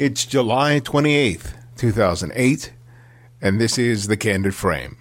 [0.00, 2.72] It's July 28th, 2008,
[3.42, 4.96] and this is The Candid Frame.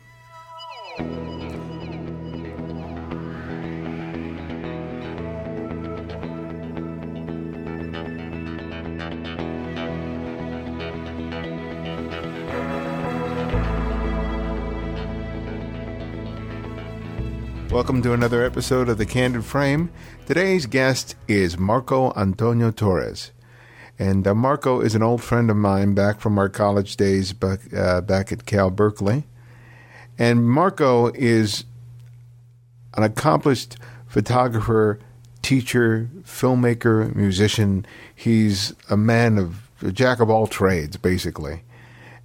[17.72, 19.92] Welcome to another episode of The Candid Frame.
[20.26, 23.32] Today's guest is Marco Antonio Torres.
[24.00, 27.60] And uh, Marco is an old friend of mine back from our college days back,
[27.74, 29.26] uh, back at Cal Berkeley.
[30.18, 31.66] And Marco is
[32.96, 33.76] an accomplished
[34.08, 35.00] photographer,
[35.42, 37.86] teacher, filmmaker, musician.
[38.16, 41.64] He's a man of a jack of all trades, basically.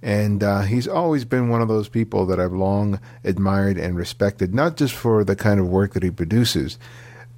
[0.01, 4.53] And uh, he's always been one of those people that I've long admired and respected,
[4.53, 6.77] not just for the kind of work that he produces,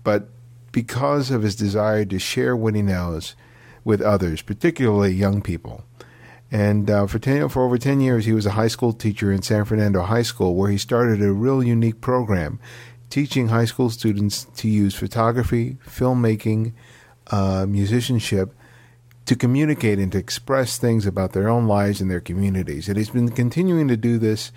[0.03, 0.27] but
[0.71, 3.35] because of his desire to share what he knows
[3.87, 5.85] with others, particularly young people.
[6.51, 9.41] And uh, for, ten, for over 10 years, he was a high school teacher in
[9.41, 12.59] San Fernando High School, where he started a real unique program
[13.09, 16.73] teaching high school students to use photography, filmmaking,
[17.31, 18.53] uh, musicianship
[19.25, 22.89] to communicate and to express things about their own lives and their communities.
[22.89, 24.51] And he's been continuing to do this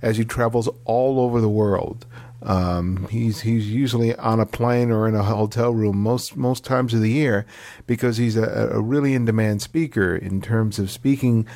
[0.00, 2.06] as he travels all over the world.
[2.42, 6.92] Um, he's he's usually on a plane or in a hotel room most most times
[6.92, 7.46] of the year
[7.86, 11.46] because he's a, a really in demand speaker in terms of speaking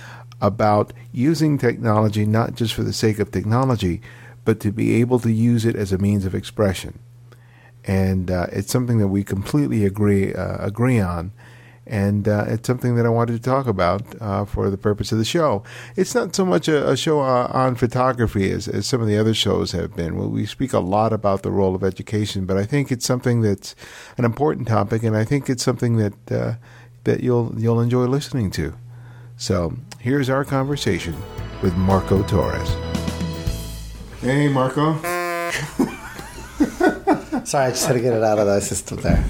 [0.40, 4.00] about using technology not just for the sake of technology,
[4.44, 6.98] but to be able to use it as a means of expression.
[7.84, 11.32] And uh, it's something that we completely agree uh, agree on
[11.90, 15.18] and uh, it's something that I wanted to talk about uh, for the purpose of
[15.18, 15.64] the show.
[15.96, 19.18] It's not so much a, a show uh, on photography as, as some of the
[19.18, 20.16] other shows have been.
[20.16, 23.40] Well, we speak a lot about the role of education, but I think it's something
[23.42, 23.74] that's
[24.16, 26.54] an important topic, and I think it's something that uh,
[27.04, 28.74] that you'll you'll enjoy listening to.
[29.36, 31.16] So here's our conversation
[31.60, 32.68] with Marco Torres.
[34.20, 34.94] Hey, Marco.
[37.44, 39.24] Sorry, I just had to get it out of the system there.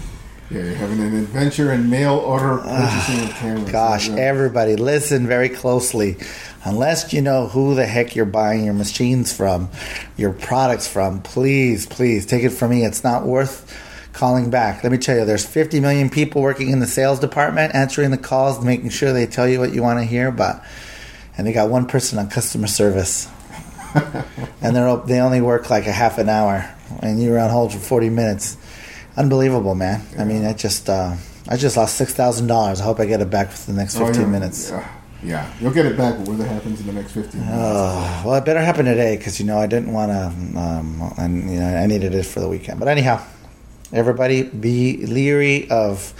[0.50, 3.70] Yeah, you're having an adventure in mail order ah, purchasing of cameras.
[3.70, 6.16] Gosh, everybody, listen very closely.
[6.64, 9.70] Unless you know who the heck you're buying your machines from,
[10.16, 12.84] your products from, please, please take it from me.
[12.84, 13.80] It's not worth
[14.12, 14.82] calling back.
[14.82, 18.18] Let me tell you, there's 50 million people working in the sales department, answering the
[18.18, 20.32] calls, making sure they tell you what you want to hear.
[20.32, 20.64] But
[21.38, 23.28] and they got one person on customer service,
[24.60, 26.68] and they they only work like a half an hour,
[27.04, 28.56] and you're on hold for 40 minutes
[29.16, 30.06] unbelievable, man.
[30.12, 30.22] Yeah.
[30.22, 31.16] I mean, I just uh,
[31.48, 32.80] I just lost six thousand dollars.
[32.80, 34.30] I hope I get it back for the next fifteen oh, yeah.
[34.30, 34.70] minutes.
[34.70, 34.90] Yeah.
[35.22, 36.16] yeah, you'll get it back.
[36.18, 37.58] But what happens in the next fifteen minutes?
[37.58, 41.50] Uh, well, it better happen today because you know I didn't want to, um, and
[41.50, 42.78] you know I needed it for the weekend.
[42.78, 43.24] But anyhow,
[43.92, 46.14] everybody be leery of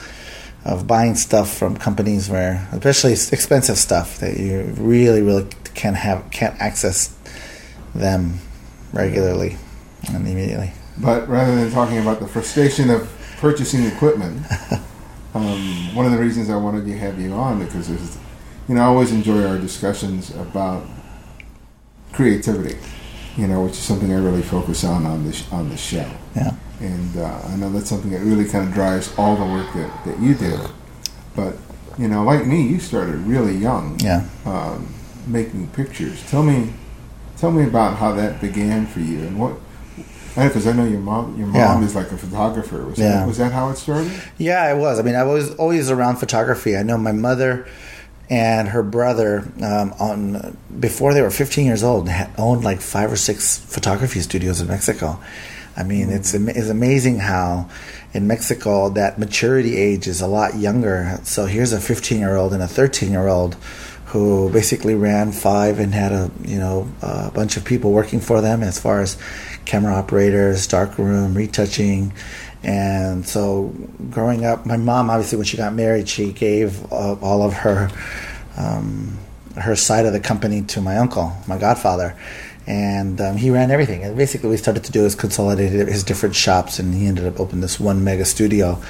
[0.64, 6.30] of buying stuff from companies where, especially expensive stuff that you really, really can't have
[6.30, 7.16] can't access
[7.94, 8.38] them
[8.92, 9.56] regularly
[10.06, 10.72] and immediately.
[11.02, 14.44] But rather than talking about the frustration of purchasing equipment,
[15.34, 18.18] um, one of the reasons I wanted to have you on because is,
[18.68, 20.84] you know, I always enjoy our discussions about
[22.12, 22.76] creativity.
[23.36, 26.10] You know, which is something I really focus on on this on the show.
[26.34, 26.54] Yeah.
[26.80, 30.04] And uh, I know that's something that really kind of drives all the work that,
[30.04, 30.58] that you do.
[31.36, 31.56] But
[31.96, 33.98] you know, like me, you started really young.
[34.00, 34.28] Yeah.
[34.44, 34.92] Um,
[35.26, 36.28] making pictures.
[36.28, 36.72] Tell me,
[37.36, 39.54] tell me about how that began for you and what
[40.34, 41.36] because I know your mom.
[41.36, 41.86] Your mom yeah.
[41.86, 42.84] is like a photographer.
[42.84, 43.20] Was, yeah.
[43.20, 44.12] that, was that how it started?
[44.38, 44.98] Yeah, it was.
[44.98, 46.76] I mean, I was always around photography.
[46.76, 47.66] I know my mother
[48.28, 53.12] and her brother um, on before they were 15 years old had owned like five
[53.12, 55.18] or six photography studios in Mexico.
[55.76, 56.16] I mean, mm-hmm.
[56.16, 57.68] it's it's amazing how
[58.12, 61.18] in Mexico that maturity age is a lot younger.
[61.24, 63.56] So here's a 15 year old and a 13 year old
[64.06, 68.40] who basically ran five and had a you know a bunch of people working for
[68.40, 69.16] them as far as
[69.70, 72.12] camera operators, dark room, retouching.
[72.62, 73.72] And so,
[74.10, 77.88] growing up, my mom obviously, when she got married, she gave uh, all of her
[78.56, 79.16] um,
[79.56, 82.16] her side of the company to my uncle, my godfather,
[82.66, 84.02] and um, he ran everything.
[84.02, 87.26] And basically, what we started to do is consolidate his different shops, and he ended
[87.26, 88.82] up opening this one mega studio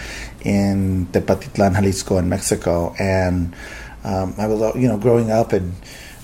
[0.43, 2.95] in Tepatitlan, Jalisco, in Mexico.
[2.99, 3.55] And
[4.03, 5.75] um, I was, you know, growing up and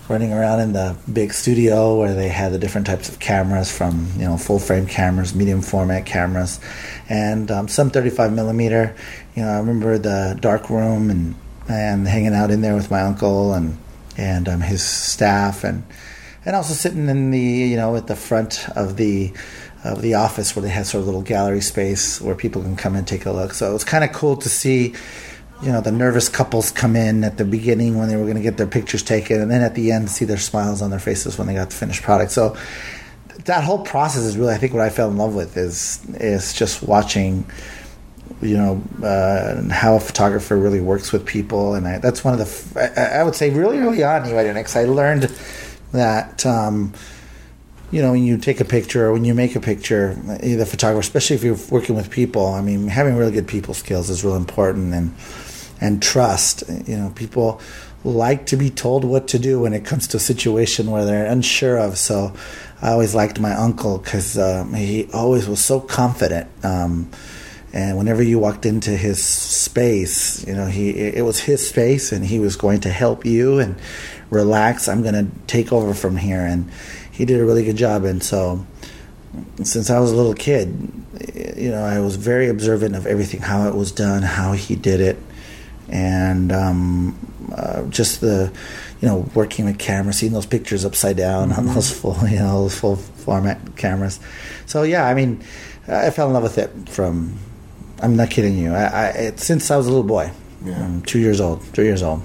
[0.08, 4.08] running around in the big studio where they had the different types of cameras from
[4.16, 6.60] you know full frame cameras medium format cameras
[7.08, 8.94] and um, some 35 millimeter.
[9.34, 11.34] You know i remember the dark room and
[11.68, 13.78] and hanging out in there with my uncle and
[14.16, 15.84] and um, his staff and
[16.44, 19.32] and also sitting in the you know at the front of the
[19.84, 22.96] of the office where they had sort of little gallery space where people can come
[22.96, 23.54] and take a look.
[23.54, 24.94] So it was kind of cool to see
[25.62, 28.42] you know the nervous couples come in at the beginning when they were going to
[28.42, 31.38] get their pictures taken, and then at the end see their smiles on their faces
[31.38, 32.30] when they got the finished product.
[32.30, 32.56] So
[33.44, 36.52] that whole process is really, I think, what I fell in love with is is
[36.52, 37.46] just watching,
[38.42, 42.40] you know, uh, how a photographer really works with people, and I, that's one of
[42.40, 45.30] the I, I would say really early on, because I learned
[45.92, 46.44] that.
[46.44, 46.92] Um,
[47.92, 50.98] you know, when you take a picture or when you make a picture, the photographer,
[50.98, 54.34] especially if you're working with people, I mean, having really good people skills is real
[54.34, 55.14] important and
[55.80, 56.64] and trust.
[56.86, 57.60] You know, people
[58.04, 61.26] like to be told what to do when it comes to a situation where they're
[61.26, 61.98] unsure of.
[61.98, 62.34] So
[62.80, 66.48] I always liked my uncle because um, he always was so confident.
[66.62, 67.10] Um,
[67.72, 72.24] and whenever you walked into his space, you know, he it was his space, and
[72.24, 73.76] he was going to help you and
[74.30, 74.88] relax.
[74.88, 76.70] I'm going to take over from here, and
[77.10, 78.04] he did a really good job.
[78.04, 78.64] And so,
[79.62, 80.90] since I was a little kid,
[81.56, 85.00] you know, I was very observant of everything, how it was done, how he did
[85.00, 85.18] it,
[85.88, 87.18] and um,
[87.54, 88.52] uh, just the
[89.00, 91.68] you know working with cameras, seeing those pictures upside down mm-hmm.
[91.68, 94.20] on those full you know those full format cameras.
[94.66, 95.42] So yeah, I mean,
[95.88, 97.38] I fell in love with it from.
[98.02, 98.74] I'm not kidding you.
[98.74, 100.30] I, I it, since I was a little boy,
[100.64, 100.84] yeah.
[100.84, 102.20] I'm two years old, three years old.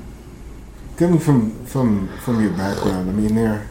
[0.97, 3.69] Coming from from from your background, I mean, there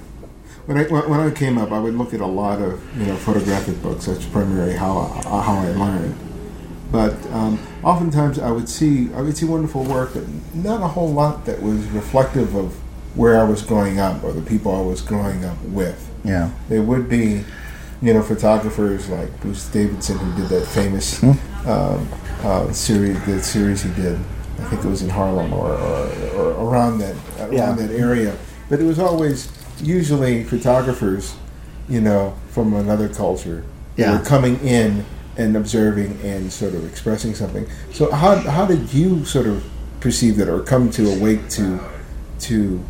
[0.70, 3.16] when I when I came up, I would look at a lot of you know
[3.16, 4.06] photographic books.
[4.06, 6.14] That's primarily how how I learned.
[6.92, 10.24] But um, oftentimes I would see I would see wonderful work, but
[10.54, 12.74] not a whole lot that was reflective of
[13.14, 16.08] where I was growing up or the people I was growing up with.
[16.24, 17.44] Yeah, there would be,
[18.02, 21.68] you know, photographers like Bruce Davidson who did that famous mm-hmm.
[21.68, 22.08] um,
[22.42, 24.18] uh, series, the series he did.
[24.58, 27.72] I think it was in Harlem or, or, or around that around yeah.
[27.72, 28.36] that area.
[28.68, 29.50] But it was always
[29.82, 31.34] usually photographers,
[31.88, 33.64] you know, from another culture
[33.96, 34.18] yeah.
[34.18, 35.04] were coming in
[35.36, 37.66] and observing and sort of expressing something.
[37.92, 39.64] So how how did you sort of
[40.00, 41.80] perceive that or come to awake to
[42.40, 42.82] to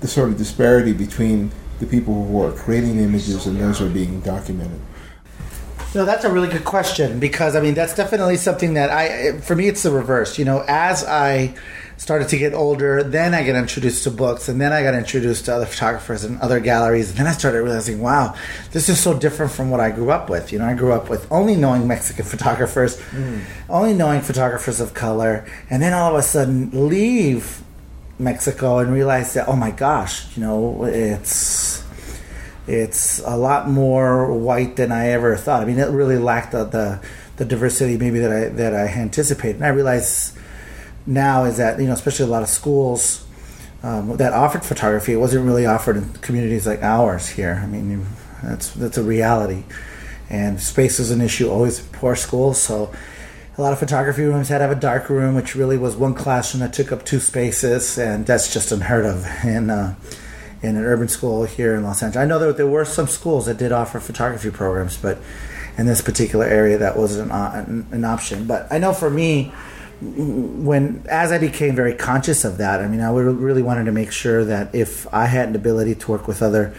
[0.00, 1.50] the sort of disparity between
[1.80, 4.80] the people who are creating images and those who are being documented?
[5.94, 9.56] No, that's a really good question because I mean that's definitely something that I for
[9.56, 10.38] me it's the reverse.
[10.38, 11.54] You know, as I
[11.96, 15.46] started to get older, then I got introduced to books, and then I got introduced
[15.46, 18.34] to other photographers and other galleries, and then I started realizing, wow,
[18.72, 20.52] this is so different from what I grew up with.
[20.52, 23.42] You know, I grew up with only knowing Mexican photographers, mm.
[23.68, 27.62] only knowing photographers of color, and then all of a sudden leave
[28.18, 31.84] Mexico and realize that, oh my gosh, you know, it's
[32.66, 35.62] it's a lot more white than I ever thought.
[35.62, 37.00] I mean, it really lacked the, the,
[37.36, 39.56] the diversity maybe that I that I anticipated.
[39.56, 40.36] And I realized
[41.06, 43.24] now is that you know, especially a lot of schools
[43.82, 47.60] um, that offered photography, it wasn't really offered in communities like ours here.
[47.62, 48.06] I mean,
[48.42, 49.64] that's that's a reality,
[50.28, 52.60] and space is an issue always in poor schools.
[52.60, 52.92] So.
[53.58, 56.12] A lot of photography rooms had to have a dark room, which really was one
[56.12, 59.26] classroom that took up two spaces, and that's just unheard of.
[59.44, 59.94] And uh,
[60.62, 62.22] in an urban school here in Los Angeles.
[62.22, 65.18] I know that there were some schools that did offer photography programs, but
[65.78, 68.46] in this particular area, that wasn't an, an option.
[68.46, 69.52] But I know for me,
[70.00, 74.12] when as I became very conscious of that, I mean, I really wanted to make
[74.12, 76.74] sure that if I had an ability to work with other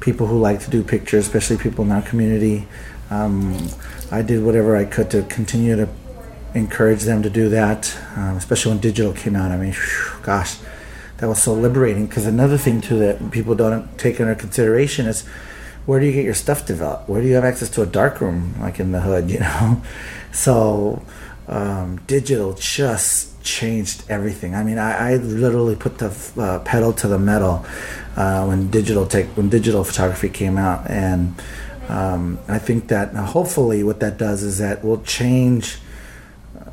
[0.00, 2.66] people who like to do pictures, especially people in our community,
[3.10, 3.68] um,
[4.10, 5.88] I did whatever I could to continue to
[6.54, 9.50] encourage them to do that, um, especially when digital came out.
[9.50, 10.58] I mean, whew, gosh
[11.18, 12.06] that was so liberating.
[12.06, 15.26] Because another thing too that people don't take into consideration is
[15.86, 17.08] where do you get your stuff developed?
[17.08, 19.30] Where do you have access to a dark room like in the hood?
[19.38, 19.82] You know,
[20.32, 21.02] so
[21.48, 24.54] um, digital just changed everything.
[24.54, 27.64] I mean, I, I literally put the uh, pedal to the metal
[28.16, 31.34] uh, when digital tech when digital photography came out, and
[31.88, 35.78] um, I think that hopefully what that does is that will change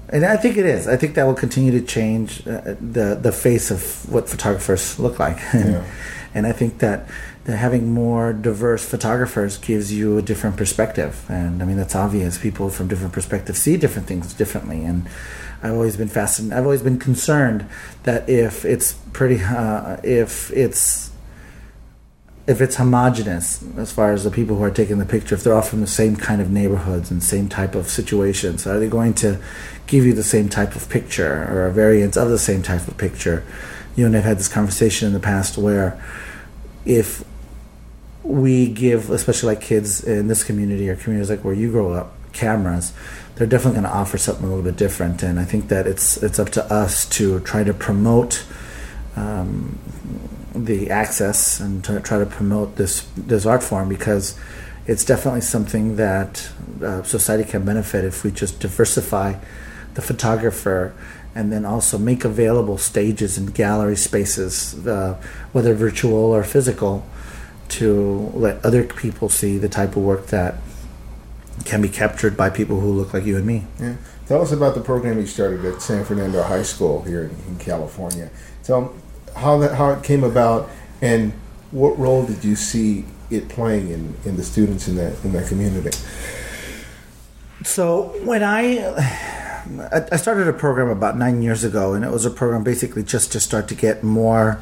[0.10, 0.88] and I think it is.
[0.88, 5.20] I think that will continue to change uh, the the face of what photographers look
[5.20, 5.40] like.
[5.54, 5.84] Yeah.
[6.34, 7.08] and I think that,
[7.46, 11.26] that having more diverse photographers gives you a different perspective.
[11.30, 12.38] And I mean, that's obvious.
[12.40, 14.84] People from different perspectives see different things differently.
[14.84, 15.08] And
[15.62, 16.58] I've always been fascinated.
[16.58, 17.68] I've always been concerned
[18.04, 21.12] that if it's pretty, uh, if it's
[22.48, 25.56] if it's homogenous as far as the people who are taking the picture, if they're
[25.56, 29.16] all from the same kind of neighborhoods and same type of situations, are they going
[29.16, 29.40] to
[29.88, 32.98] give you the same type of picture or a variant of the same type of
[32.98, 33.44] picture?
[33.96, 36.00] You and I've had this conversation in the past where
[36.86, 37.24] if
[38.26, 42.12] we give, especially like kids in this community or communities like where you grow up,
[42.34, 42.92] cameras,
[43.36, 45.22] they're definitely going to offer something a little bit different.
[45.22, 48.44] And I think that it's it's up to us to try to promote
[49.16, 49.78] um,
[50.54, 54.38] the access and to try to promote this this art form because
[54.88, 56.50] it's definitely something that
[56.84, 59.36] uh, society can benefit if we just diversify
[59.94, 60.94] the photographer
[61.34, 65.20] and then also make available stages and gallery spaces, uh,
[65.52, 67.06] whether virtual or physical,
[67.70, 70.56] to let other people see the type of work that
[71.64, 73.66] can be captured by people who look like you and me.
[73.80, 73.96] Yeah.
[74.28, 77.58] Tell us about the program you started at San Fernando High School here in, in
[77.60, 78.30] California.
[78.64, 78.94] Tell
[79.36, 80.70] how that how it came about
[81.02, 81.34] and
[81.72, 85.48] what role did you see it playing in, in the students in that in that
[85.48, 85.98] community?
[87.64, 88.80] So when I
[90.12, 93.32] I started a program about nine years ago, and it was a program basically just
[93.32, 94.62] to start to get more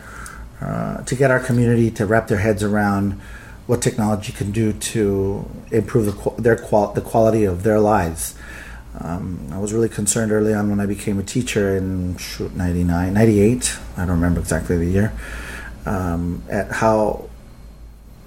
[0.64, 3.20] uh, to get our community to wrap their heads around
[3.68, 8.36] what technology can do to improve the, their qual- the quality of their lives.
[9.00, 13.14] Um, I was really concerned early on when I became a teacher in shoot, 99,
[13.14, 15.14] 98, I don't remember exactly the year,
[15.86, 17.30] um, at how,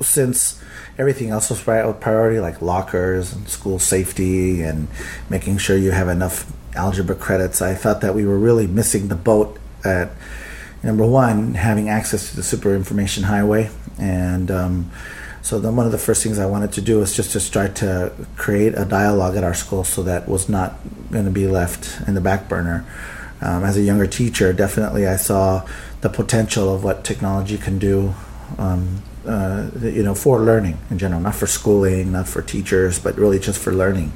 [0.00, 0.60] since
[0.98, 4.88] everything else was priority, like lockers and school safety and
[5.30, 9.14] making sure you have enough algebra credits, I thought that we were really missing the
[9.16, 10.10] boat at
[10.82, 13.70] number one, having access to the super information highway.
[13.98, 14.90] And um,
[15.42, 17.76] so then one of the first things I wanted to do was just to start
[17.76, 20.74] to create a dialogue at our school so that was not
[21.10, 22.84] going to be left in the back burner.
[23.40, 25.66] Um, as a younger teacher, definitely I saw
[26.00, 28.14] the potential of what technology can do,
[28.58, 33.16] um, uh, you know, for learning in general, not for schooling, not for teachers, but
[33.16, 34.12] really just for learning.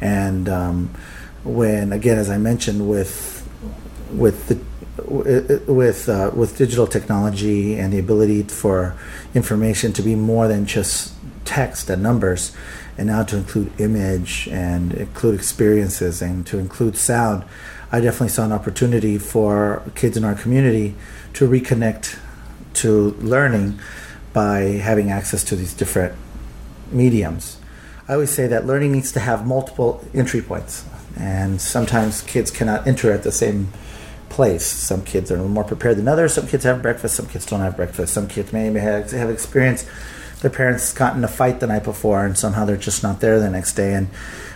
[0.00, 0.94] And um,
[1.44, 3.41] when, again, as I mentioned, with
[4.12, 4.58] with the
[5.06, 8.94] with uh, with digital technology and the ability for
[9.34, 11.14] information to be more than just
[11.44, 12.54] text and numbers,
[12.98, 17.44] and now to include image and include experiences and to include sound,
[17.90, 20.94] I definitely saw an opportunity for kids in our community
[21.34, 22.18] to reconnect
[22.74, 23.78] to learning
[24.32, 26.14] by having access to these different
[26.90, 27.58] mediums.
[28.08, 30.84] I always say that learning needs to have multiple entry points,
[31.16, 33.72] and sometimes kids cannot enter at the same
[34.32, 34.66] place.
[34.66, 36.32] Some kids are more prepared than others.
[36.34, 37.14] Some kids have breakfast.
[37.14, 38.14] Some kids don't have breakfast.
[38.14, 39.86] Some kids may have, experienced
[40.40, 43.38] their parents got in a fight the night before and somehow they're just not there
[43.38, 43.94] the next day.
[43.94, 44.08] And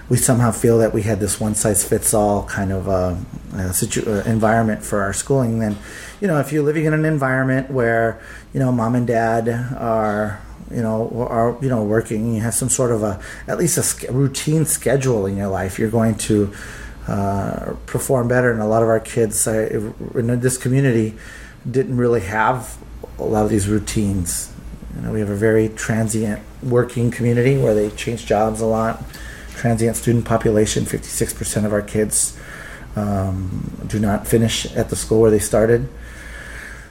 [0.08, 3.16] we somehow feel that we had this one size fits all kind of uh,
[3.54, 5.60] uh, situ- uh, environment for our schooling.
[5.60, 5.76] Then,
[6.20, 8.20] you know, if you're living in an environment where,
[8.52, 12.68] you know, mom and dad are you know are you know working you have some
[12.68, 16.52] sort of a at least a routine schedule in your life you're going to
[17.08, 18.50] uh, perform better.
[18.50, 21.14] And a lot of our kids in this community
[21.68, 22.78] didn't really have
[23.18, 24.52] a lot of these routines.
[24.94, 29.02] You know, we have a very transient working community where they change jobs a lot.
[29.54, 32.38] Transient student population, 56% of our kids
[32.94, 35.88] um, do not finish at the school where they started.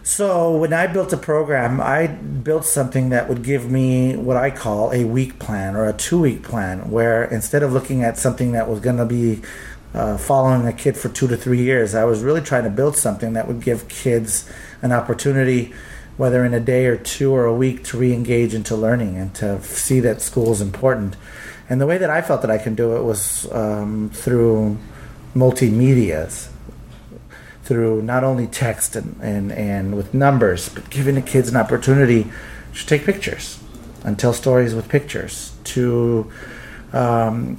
[0.04, 4.52] So when I built a program, I built something that would give me what I
[4.52, 8.52] call a week plan or a two week plan, where instead of looking at something
[8.52, 9.42] that was going to be
[9.96, 11.96] uh, following a kid for two to three years.
[11.96, 14.48] I was really trying to build something that would give kids
[14.82, 15.74] an opportunity,
[16.18, 19.34] whether in a day or two or a week, to re engage into learning and
[19.36, 21.16] to see that school is important.
[21.70, 24.78] And the way that I felt that I can do it was um, through
[25.34, 26.50] multimedias,
[27.64, 32.28] through not only text and, and, and with numbers, but giving the kids an opportunity
[32.76, 33.60] to take pictures
[34.04, 36.30] and tell stories with pictures, to
[36.94, 37.58] um,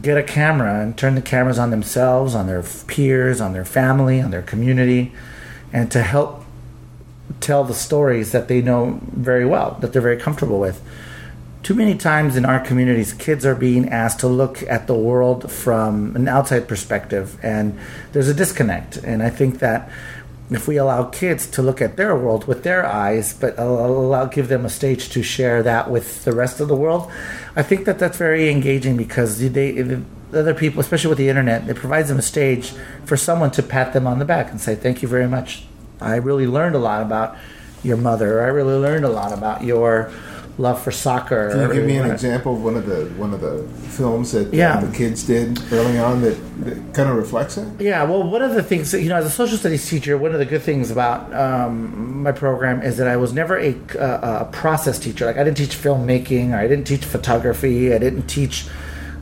[0.00, 4.20] get a camera and turn the cameras on themselves, on their peers, on their family,
[4.20, 5.12] on their community,
[5.72, 6.44] and to help
[7.40, 10.82] tell the stories that they know very well, that they're very comfortable with.
[11.62, 15.50] Too many times in our communities, kids are being asked to look at the world
[15.50, 17.76] from an outside perspective, and
[18.12, 18.98] there's a disconnect.
[18.98, 19.90] And I think that
[20.50, 24.48] if we allow kids to look at their world with their eyes, but allow give
[24.48, 27.10] them a stage to share that with the rest of the world,
[27.56, 30.00] I think that that's very engaging because they
[30.32, 32.72] other people, especially with the internet, it provides them a stage
[33.04, 35.66] for someone to pat them on the back and say, "Thank you very much.
[36.00, 37.36] I really learned a lot about
[37.82, 38.42] your mother.
[38.42, 40.10] I really learned a lot about your."
[40.58, 41.50] Love for soccer.
[41.50, 44.52] Can you give me an example of one of the one of the films that
[44.54, 44.80] yeah.
[44.80, 46.34] the kids did early on that,
[46.64, 47.68] that, kind of reflects it?
[47.80, 50.32] Yeah, well, one of the things that, you know, as a social studies teacher, one
[50.32, 54.48] of the good things about um, my program is that I was never a, a
[54.50, 55.26] process teacher.
[55.26, 58.66] Like I didn't teach filmmaking, or I didn't teach photography, I didn't teach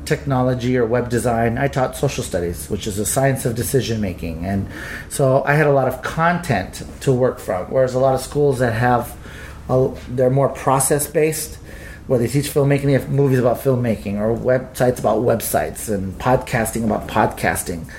[0.05, 1.57] technology or web design.
[1.59, 4.69] I taught social studies, which is a science of decision making, and
[5.09, 7.67] so I had a lot of content to work from.
[7.67, 9.17] Whereas a lot of schools that have
[10.09, 11.59] they're more process based
[12.07, 12.83] where they teach filmmaking.
[12.83, 17.91] They have movies about filmmaking or websites about websites and podcasting about podcasting.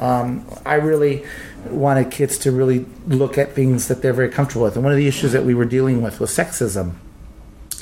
[0.00, 1.24] Um, i really
[1.70, 4.76] wanted kids to really look at things that they're very comfortable with.
[4.76, 6.94] And one of the issues that we were dealing with was sexism.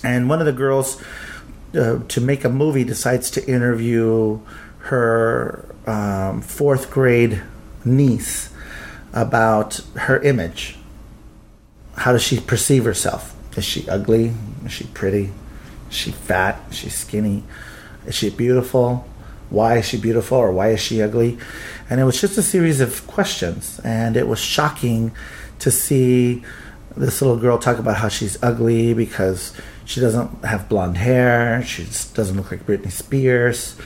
[0.03, 1.03] And one of the girls
[1.75, 4.41] uh, to make a movie decides to interview
[4.79, 7.43] her um, fourth grade
[7.85, 8.51] niece
[9.13, 10.79] about her image.
[11.97, 13.35] How does she perceive herself?
[13.57, 14.33] Is she ugly?
[14.65, 15.33] Is she pretty?
[15.91, 16.61] Is she fat?
[16.71, 17.43] Is she skinny?
[18.07, 19.07] Is she beautiful?
[19.49, 21.39] Why is she beautiful or why is she ugly?
[21.89, 23.81] And it was just a series of questions.
[23.85, 25.13] And it was shocking
[25.61, 26.43] to see
[26.97, 29.53] this little girl talk about how she's ugly because
[29.85, 33.77] she doesn't have blonde hair, she doesn't look like Britney Spears.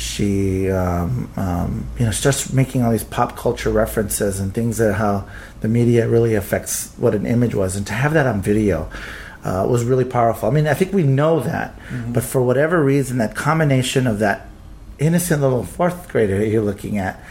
[0.00, 4.94] She, um, um, you know, starts making all these pop culture references and things that
[4.94, 5.28] how
[5.60, 8.88] the media really affects what an image was, and to have that on video
[9.44, 10.48] uh, was really powerful.
[10.48, 12.14] I mean, I think we know that, mm-hmm.
[12.14, 14.48] but for whatever reason, that combination of that
[14.98, 17.22] innocent little fourth grader you're looking at,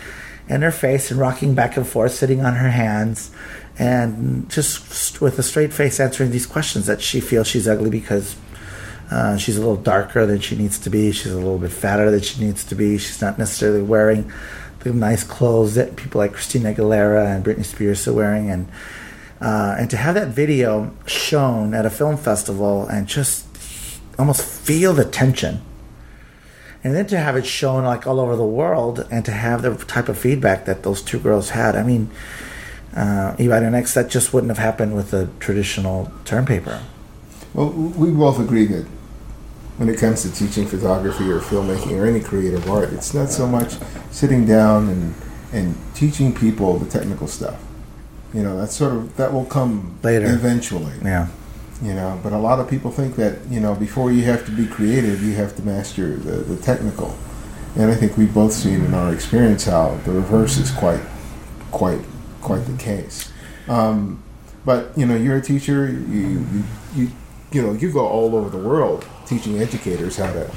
[0.47, 3.31] and her face and rocking back and forth, sitting on her hands,
[3.79, 8.35] and just with a straight face answering these questions that she feels she's ugly because
[9.11, 11.11] uh, she's a little darker than she needs to be.
[11.11, 12.97] She's a little bit fatter than she needs to be.
[12.97, 14.31] She's not necessarily wearing
[14.79, 18.69] the nice clothes that people like Christina Aguilera and Britney Spears are wearing, and
[19.41, 23.45] uh, and to have that video shown at a film festival and just
[24.17, 25.61] almost feel the tension
[26.83, 29.75] and then to have it shown like all over the world and to have the
[29.85, 32.09] type of feedback that those two girls had i mean
[32.95, 36.81] uh, Ibarionex, that just wouldn't have happened with a traditional term paper
[37.53, 38.85] well we both agree that
[39.79, 43.47] when it comes to teaching photography or filmmaking or any creative art it's not so
[43.47, 43.75] much
[44.11, 45.15] sitting down and
[45.53, 47.63] and teaching people the technical stuff.
[48.33, 50.27] You know that's sort of that will come later.
[50.27, 50.93] eventually.
[51.01, 51.27] Yeah.
[51.81, 54.51] You know but a lot of people think that you know before you have to
[54.51, 57.17] be creative you have to master the, the technical.
[57.75, 61.01] And i think we've both seen in our experience how the reverse is quite
[61.71, 62.01] quite
[62.41, 63.31] quite the case.
[63.69, 64.21] Um,
[64.65, 66.63] but you know you're a teacher you, you
[66.95, 67.11] you
[67.53, 70.51] you know you go all over the world teaching educators how to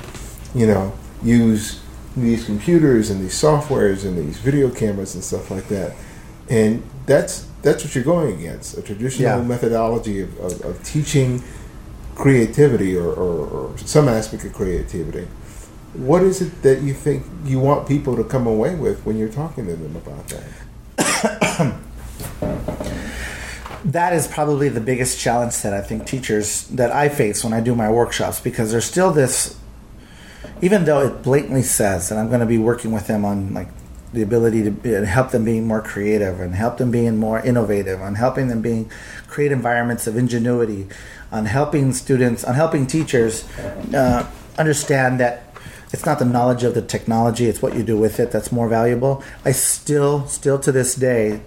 [0.54, 1.80] you know use
[2.16, 5.94] these computers and these softwares and these video cameras and stuff like that
[6.48, 9.42] and that's that's what you're going against a traditional yeah.
[9.42, 11.42] methodology of, of, of, teaching
[12.14, 15.26] creativity or, or, or, some aspect of creativity.
[15.94, 19.28] What is it that you think you want people to come away with when you're
[19.28, 21.78] talking to them about that?
[23.92, 27.60] that is probably the biggest challenge that I think teachers that I face when I
[27.60, 29.58] do my workshops because there's still this
[30.60, 33.68] even though it blatantly says and I'm going to be working with them on like
[34.12, 38.00] the ability to be, help them being more creative and help them being more innovative,
[38.00, 38.90] on helping them being
[39.26, 40.86] create environments of ingenuity,
[41.30, 43.48] on helping students, on helping teachers
[43.94, 44.28] uh,
[44.58, 45.44] understand that
[45.92, 48.68] it's not the knowledge of the technology; it's what you do with it that's more
[48.68, 49.22] valuable.
[49.44, 51.42] I still, still to this day,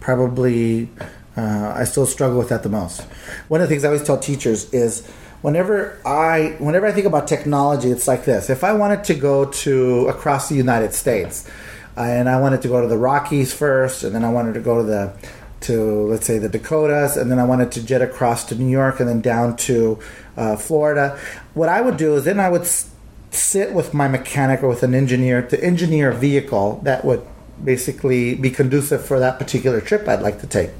[0.00, 0.88] probably,
[1.36, 3.02] uh, I still struggle with that the most.
[3.48, 5.06] One of the things I always tell teachers is
[5.42, 8.50] whenever I whenever I think about technology, it's like this.
[8.50, 11.48] If I wanted to go to across the United States,
[11.96, 14.78] and I wanted to go to the Rockies first, and then I wanted to go
[14.78, 15.12] to the
[15.60, 19.00] to let's say the Dakotas, and then I wanted to jet across to New York,
[19.00, 19.98] and then down to
[20.36, 21.18] uh, Florida.
[21.54, 22.90] What I would do is then I would s-
[23.30, 27.22] sit with my mechanic or with an engineer to engineer a vehicle that would
[27.62, 30.70] basically be conducive for that particular trip I'd like to take.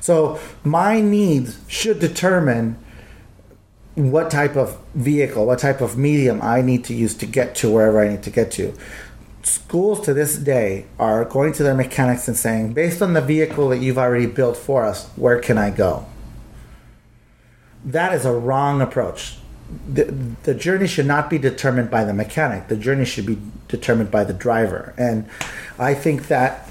[0.00, 2.78] So my needs should determine
[3.94, 7.70] what type of vehicle, what type of medium I need to use to get to
[7.70, 8.74] wherever I need to get to
[9.42, 13.68] schools to this day are going to their mechanics and saying, based on the vehicle
[13.70, 16.06] that you've already built for us, where can I go?
[17.84, 19.36] That is a wrong approach.
[19.88, 20.04] The,
[20.42, 22.68] the journey should not be determined by the mechanic.
[22.68, 24.94] The journey should be determined by the driver.
[24.98, 25.28] And
[25.78, 26.68] I think that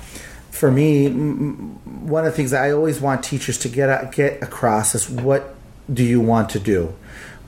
[0.59, 5.09] for me, one of the things I always want teachers to get get across is
[5.09, 5.55] what
[5.91, 6.93] do you want to do?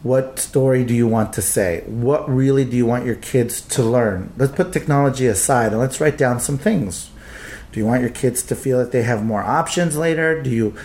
[0.02, 1.84] What story do you want to say?
[1.88, 4.32] What really do you want your kids to learn?
[4.38, 7.12] Let's put technology aside and let's write down some things.
[7.74, 10.42] Do you want your kids to feel that they have more options later?
[10.42, 10.76] Do you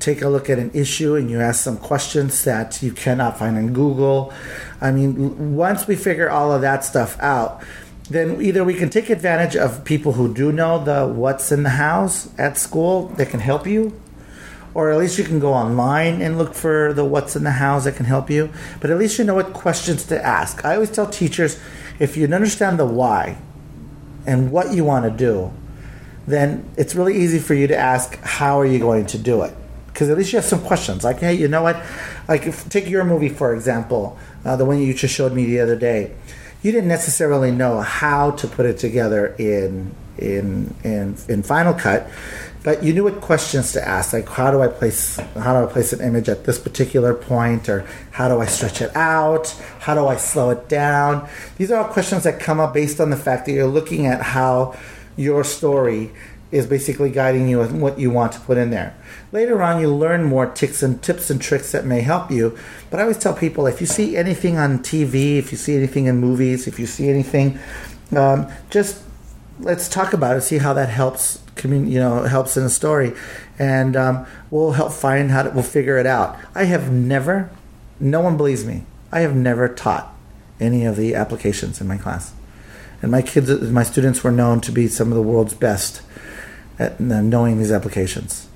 [0.00, 3.56] take a look at an issue and you ask some questions that you cannot find
[3.56, 4.32] in Google?
[4.80, 7.62] I mean, once we figure all of that stuff out,
[8.10, 11.70] then either we can take advantage of people who do know the what's in the
[11.70, 14.00] house at school that can help you
[14.76, 17.84] or at least you can go online and look for the what's in the house
[17.84, 18.50] that can help you.
[18.78, 20.66] But at least you know what questions to ask.
[20.66, 21.58] I always tell teachers
[21.98, 23.38] if you understand the why
[24.26, 25.50] and what you want to do,
[26.26, 29.54] then it's really easy for you to ask how are you going to do it
[29.86, 31.82] because at least you have some questions like hey you know what
[32.28, 35.60] like if, take your movie for example uh, the one you just showed me the
[35.60, 36.12] other day
[36.62, 42.08] you didn't necessarily know how to put it together in in in in final cut
[42.66, 45.72] but you knew what questions to ask, like how do I place how do I
[45.72, 49.94] place an image at this particular point, or how do I stretch it out, how
[49.94, 51.28] do I slow it down.
[51.58, 54.20] These are all questions that come up based on the fact that you're looking at
[54.20, 54.76] how
[55.16, 56.10] your story
[56.56, 58.96] is basically guiding you on what you want to put in there.
[59.32, 62.56] Later on, you learn more tips and tips and tricks that may help you.
[62.90, 66.06] But I always tell people if you see anything on TV, if you see anything
[66.06, 67.58] in movies, if you see anything,
[68.16, 69.02] um, just
[69.60, 70.42] let's talk about it.
[70.42, 71.42] See how that helps.
[71.64, 73.14] You know, helps in a story,
[73.58, 76.38] and um, we'll help find how to, we'll figure it out.
[76.54, 77.50] I have never,
[77.98, 78.84] no one believes me.
[79.10, 80.14] I have never taught
[80.60, 82.34] any of the applications in my class,
[83.00, 86.02] and my kids, my students were known to be some of the world's best
[86.78, 88.48] at knowing these applications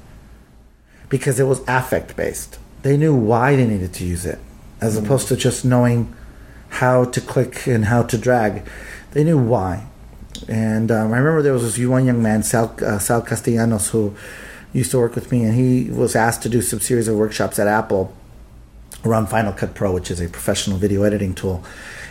[1.08, 2.58] because it was affect based.
[2.82, 4.38] They knew why they needed to use it,
[4.80, 6.14] as opposed to just knowing
[6.70, 8.66] how to click and how to drag.
[9.10, 9.86] They knew why.
[10.48, 14.14] And um, I remember there was this one young man, Sal, uh, Sal Castellanos, who
[14.72, 17.58] used to work with me, and he was asked to do some series of workshops
[17.58, 18.14] at Apple
[19.04, 21.64] around Final Cut Pro, which is a professional video editing tool.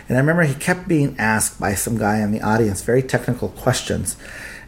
[0.08, 3.48] And I remember he kept being asked by some guy in the audience very technical
[3.48, 4.16] questions.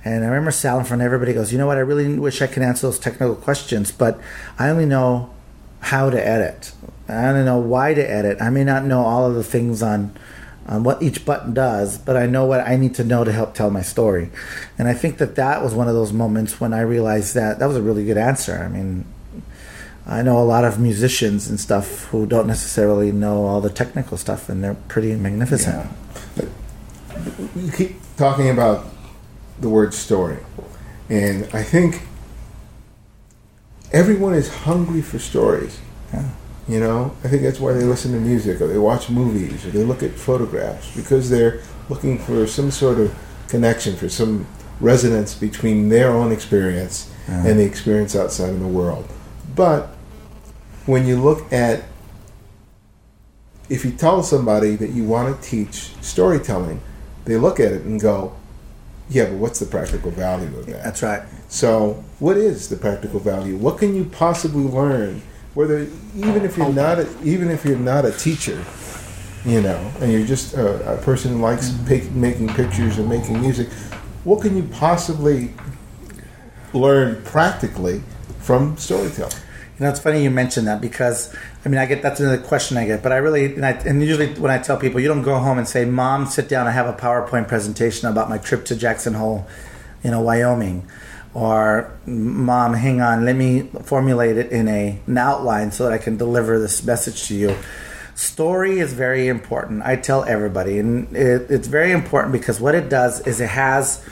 [0.05, 1.77] And I remember Sal in front of everybody goes, You know what?
[1.77, 4.21] I really wish I could answer those technical questions, but
[4.59, 5.31] I only know
[5.81, 6.73] how to edit.
[7.09, 8.41] I don't know why to edit.
[8.41, 10.17] I may not know all of the things on
[10.67, 13.55] on what each button does, but I know what I need to know to help
[13.55, 14.31] tell my story.
[14.79, 17.67] And I think that that was one of those moments when I realized that that
[17.67, 18.59] was a really good answer.
[18.59, 19.05] I mean,
[20.07, 24.17] I know a lot of musicians and stuff who don't necessarily know all the technical
[24.17, 25.91] stuff, and they're pretty magnificent.
[26.37, 26.45] Yeah.
[27.55, 28.87] You keep talking about
[29.63, 30.39] the word story.
[31.09, 32.03] And I think
[33.93, 35.79] everyone is hungry for stories.
[36.13, 36.29] Yeah.
[36.69, 39.71] You know, I think that's why they listen to music or they watch movies or
[39.71, 43.15] they look at photographs because they're looking for some sort of
[43.49, 44.47] connection, for some
[44.81, 47.47] resonance between their own experience Yeah.
[47.47, 49.07] and the experience outside in the world.
[49.55, 49.89] But
[50.87, 51.83] when you look at,
[53.69, 56.81] if you tell somebody that you want to teach storytelling,
[57.25, 58.33] they look at it and go,
[59.13, 60.83] yeah, but what's the practical value of that?
[60.83, 61.23] That's right.
[61.49, 63.57] So, what is the practical value?
[63.57, 65.21] What can you possibly learn?
[65.55, 68.65] Whether even if you're not a, even if you're not a teacher,
[69.45, 71.89] you know, and you're just a, a person who likes mm-hmm.
[71.89, 73.69] pic- making pictures and making music,
[74.25, 75.53] what can you possibly
[76.73, 78.03] learn practically
[78.39, 79.35] from storytelling?
[79.79, 82.77] You know, it's funny you mentioned that because I mean, I get that's another question
[82.77, 85.23] I get, but I really and, I, and usually when I tell people, you don't
[85.23, 86.67] go home and say, "Mom, sit down.
[86.67, 89.47] I have a PowerPoint presentation about my trip to Jackson Hole,
[90.05, 90.87] you know, Wyoming,"
[91.33, 95.99] or "Mom, hang on, let me formulate it in a an outline so that I
[95.99, 97.57] can deliver this message to you."
[98.15, 99.83] Story is very important.
[99.85, 104.05] I tell everybody, and it, it's very important because what it does is it has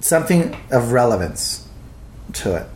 [0.00, 1.66] something of relevance
[2.34, 2.66] to it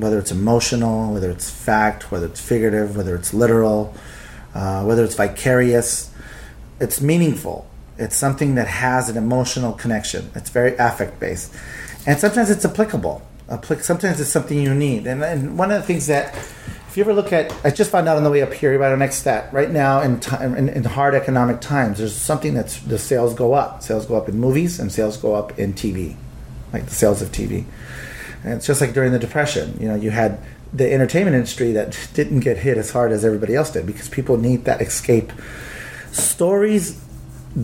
[0.00, 3.94] whether it's emotional, whether it's fact, whether it's figurative, whether it's literal,
[4.54, 6.10] uh, whether it's vicarious,
[6.80, 7.66] it's meaningful.
[7.98, 10.30] It's something that has an emotional connection.
[10.34, 11.54] It's very affect based,
[12.06, 13.22] and sometimes it's applicable.
[13.80, 15.06] Sometimes it's something you need.
[15.08, 16.34] And, and one of the things that,
[16.88, 18.92] if you ever look at, I just found out on the way up here about
[18.92, 19.52] our next stat.
[19.52, 23.54] Right now, in time, in, in hard economic times, there's something that's the sales go
[23.54, 23.82] up.
[23.82, 26.14] Sales go up in movies, and sales go up in TV,
[26.72, 27.64] like the sales of TV.
[28.44, 29.76] And it's just like during the Depression.
[29.80, 30.38] You know, you had
[30.72, 34.36] the entertainment industry that didn't get hit as hard as everybody else did because people
[34.36, 35.32] need that escape.
[36.12, 37.02] Stories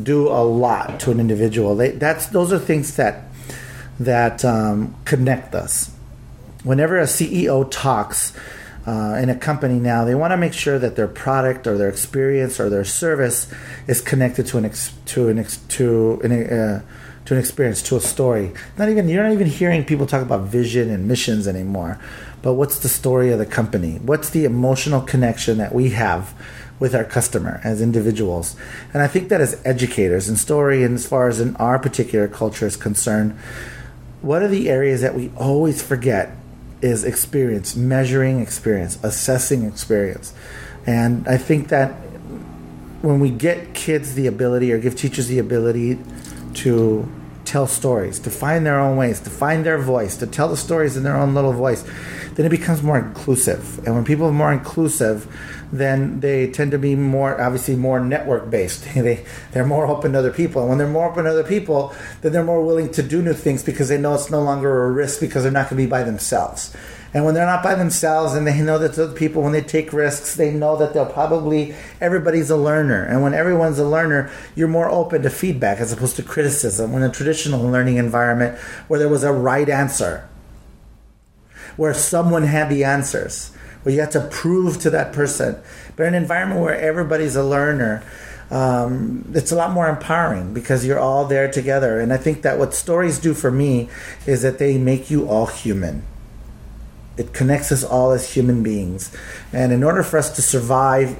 [0.03, 1.77] do a lot to an individual.
[1.77, 3.25] They, that's those are things that
[4.01, 5.91] that um, connect us.
[6.65, 8.33] Whenever a CEO talks
[8.87, 11.89] uh, in a company now, they want to make sure that their product or their
[11.89, 13.53] experience or their service
[13.87, 16.83] is connected to an ex- to an ex- to an uh,
[17.27, 18.53] to an experience, to a story.
[18.79, 22.01] Not even you're not even hearing people talk about vision and missions anymore.
[22.41, 23.97] But what's the story of the company?
[23.97, 26.35] What's the emotional connection that we have
[26.79, 28.55] with our customer as individuals?
[28.95, 32.29] And I think that as educators and story and as far as in our particular
[32.29, 33.37] culture is concerned,
[34.23, 36.31] one of the areas that we always forget
[36.81, 40.33] is experience, measuring experience, assessing experience.
[40.87, 41.91] And I think that
[43.03, 45.99] when we get kids the ability or give teachers the ability
[46.55, 47.09] to
[47.47, 50.97] tell stories, to find their own ways, to find their voice, to tell the stories
[50.97, 51.85] in their own little voice,
[52.35, 53.79] then it becomes more inclusive.
[53.87, 55.27] And when people are more inclusive,
[55.73, 58.85] then they tend to be more, obviously, more network based.
[58.95, 60.63] they, they're more open to other people.
[60.63, 63.35] And when they're more open to other people, then they're more willing to do new
[63.35, 65.91] things because they know it's no longer a risk because they're not going to be
[65.91, 66.77] by themselves.
[67.17, 69.95] And when they're not by themselves and they know that other people, when they take
[69.95, 73.05] risks, they know that they'll probably, everybody's a learner.
[73.05, 76.93] And when everyone's a learner, you're more open to feedback as opposed to criticism.
[76.93, 80.29] When a traditional learning environment where there was a right answer,
[81.79, 83.49] where someone had the answers,
[83.83, 85.57] where you had to prove to that person.
[85.97, 88.05] But in an environment where everybody's a learner,
[88.51, 91.99] um, it's a lot more empowering because you're all there together.
[91.99, 93.89] And I think that what stories do for me
[94.27, 96.03] is that they make you all human.
[97.17, 99.15] It connects us all as human beings.
[99.53, 101.19] And in order for us to survive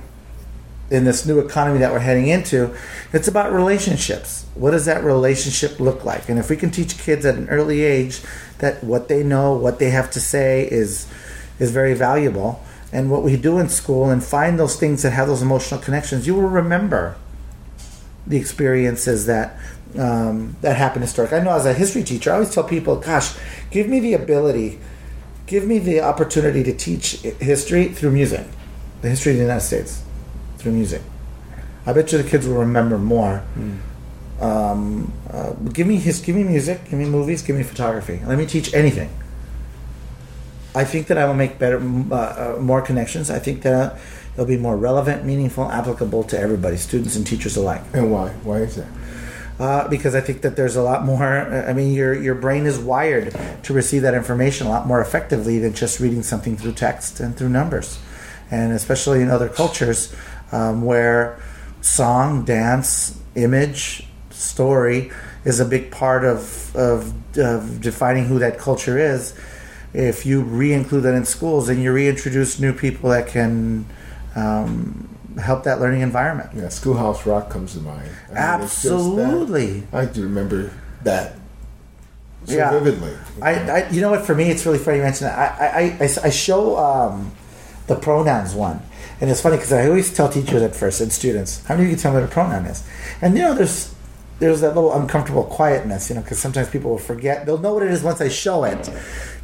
[0.91, 2.75] in this new economy that we're heading into,
[3.13, 4.47] it's about relationships.
[4.55, 6.29] What does that relationship look like?
[6.29, 8.21] And if we can teach kids at an early age
[8.59, 11.09] that what they know, what they have to say is
[11.59, 15.27] is very valuable, and what we do in school and find those things that have
[15.27, 17.17] those emotional connections, you will remember
[18.27, 19.57] the experiences that
[19.99, 21.39] um, that happened historically.
[21.39, 23.35] I know as a history teacher, I always tell people, "Gosh,
[23.71, 24.79] give me the ability,
[25.47, 28.47] give me the opportunity to teach history through music,
[29.03, 30.03] the history of the United States,
[30.59, 31.03] through music."
[31.87, 33.45] I bet you the kids will remember more.
[33.57, 34.43] Mm.
[34.43, 38.21] Um, uh, give me his, give me music, give me movies, give me photography.
[38.27, 39.09] Let me teach anything.
[40.75, 43.31] I think that I will make better, uh, uh, more connections.
[43.31, 43.99] I think that
[44.35, 47.83] it'll be more relevant, meaningful, applicable to everybody, students and teachers alike.
[47.95, 48.31] And why?
[48.43, 48.89] Why is that?
[49.59, 51.25] Uh, because I think that there's a lot more.
[51.25, 55.59] I mean, your your brain is wired to receive that information a lot more effectively
[55.59, 57.99] than just reading something through text and through numbers,
[58.51, 60.15] and especially in other cultures
[60.53, 61.41] um, where
[61.81, 65.11] song, dance, image, story
[65.47, 69.33] is a big part of, of, of defining who that culture is
[69.97, 73.87] if you re-include that in schools, then you reintroduce new people that can
[74.35, 76.51] um, help that learning environment.
[76.55, 78.09] Yeah, Schoolhouse Rock comes to mind.
[78.27, 80.73] I mean, Absolutely, I do remember
[81.05, 81.37] that
[82.47, 82.71] so yeah.
[82.71, 83.13] vividly.
[83.43, 84.25] I, I, you know what?
[84.25, 85.61] For me, it's really funny you mention that.
[85.61, 87.33] I, I, I, I show um,
[87.89, 88.81] the pronouns one,
[89.21, 91.91] and it's funny because I always tell teachers at first and students, "How many of
[91.91, 92.87] you can tell me what a pronoun is?"
[93.21, 93.93] And you know, there's
[94.39, 97.47] there's that little uncomfortable quietness, you know, because sometimes people will forget.
[97.47, 98.91] They'll know what it is once I show it,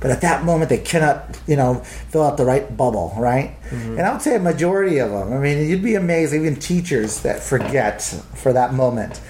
[0.01, 1.77] but at that moment they cannot, you know,
[2.11, 3.57] fill out the right bubble, right?
[3.71, 3.99] Mm-hmm.
[3.99, 5.33] And I would say a majority of them.
[5.33, 8.03] I mean, you'd be amazed, even teachers that forget
[8.35, 9.21] for that moment.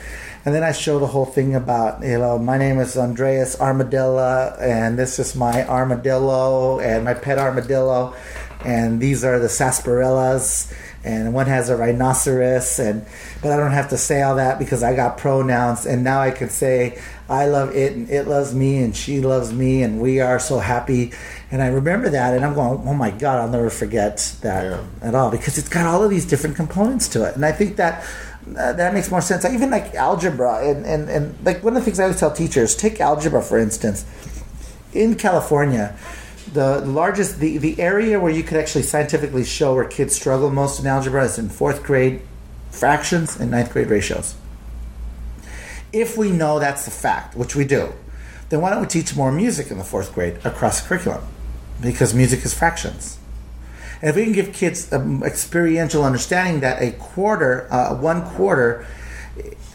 [0.44, 4.56] And then I show the whole thing about, you know, my name is Andreas Armadillo,
[4.60, 8.16] and this is my armadillo, and my pet armadillo,
[8.64, 10.72] and these are the sarsaparillas
[11.04, 13.04] and one has a rhinoceros and
[13.42, 16.30] but I don't have to say all that because I got pronouns and now I
[16.30, 20.20] can say I love it and it loves me and she loves me and we
[20.20, 21.12] are so happy
[21.50, 24.84] and I remember that and I'm going oh my god I'll never forget that yeah.
[25.08, 27.76] at all because it's got all of these different components to it and I think
[27.76, 28.04] that
[28.56, 29.44] uh, that makes more sense.
[29.44, 32.74] even like algebra and, and, and like one of the things I always tell teachers,
[32.74, 34.04] take algebra for instance.
[34.92, 35.96] In California,
[36.52, 40.80] the largest the, the area where you could actually scientifically show where kids struggle most
[40.80, 42.22] in algebra is in fourth grade
[42.70, 44.34] fractions and ninth grade ratios.
[45.92, 47.92] If we know that's the fact which we do
[48.52, 51.24] then why don't we teach more music in the fourth grade across the curriculum?
[51.80, 53.18] Because music is fractions.
[54.02, 58.86] And if we can give kids an experiential understanding that a quarter uh, one quarter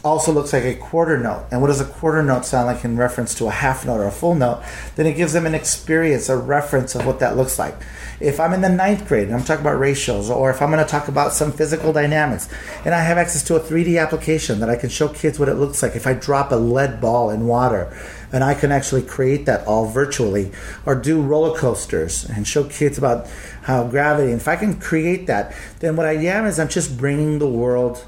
[0.04, 1.46] also looks like a quarter note.
[1.50, 4.06] And what does a quarter note sound like in reference to a half note or
[4.06, 4.62] a full note?
[4.96, 7.74] Then it gives them an experience, a reference of what that looks like.
[8.20, 10.84] If I'm in the ninth grade and I'm talking about ratios, or if I'm going
[10.84, 12.48] to talk about some physical dynamics,
[12.84, 15.54] and I have access to a 3D application that I can show kids what it
[15.54, 17.96] looks like if I drop a lead ball in water,
[18.32, 20.52] and I can actually create that all virtually,
[20.84, 23.28] or do roller coasters and show kids about
[23.62, 24.32] how gravity.
[24.32, 27.48] And if I can create that, then what I am is I'm just bringing the
[27.48, 28.04] world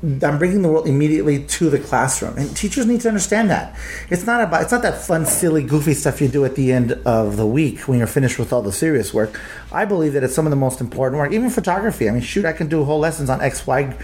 [0.00, 3.76] I'm bringing the world immediately to the classroom, and teachers need to understand that
[4.10, 6.92] it's not about it's not that fun, silly, goofy stuff you do at the end
[7.04, 9.40] of the week when you're finished with all the serious work.
[9.72, 12.08] I believe that it's some of the most important work, even photography.
[12.08, 13.96] I mean, shoot, I can do whole lessons on X, Y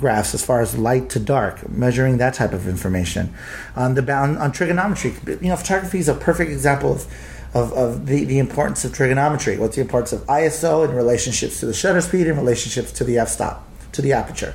[0.00, 3.34] graphs as far as light to dark, measuring that type of information.
[3.76, 7.06] On the bound on trigonometry, you know, photography is a perfect example of.
[7.54, 9.58] Of, of the, the importance of trigonometry.
[9.58, 13.18] What's the importance of ISO in relationships to the shutter speed and relationships to the
[13.18, 14.54] f stop, to the aperture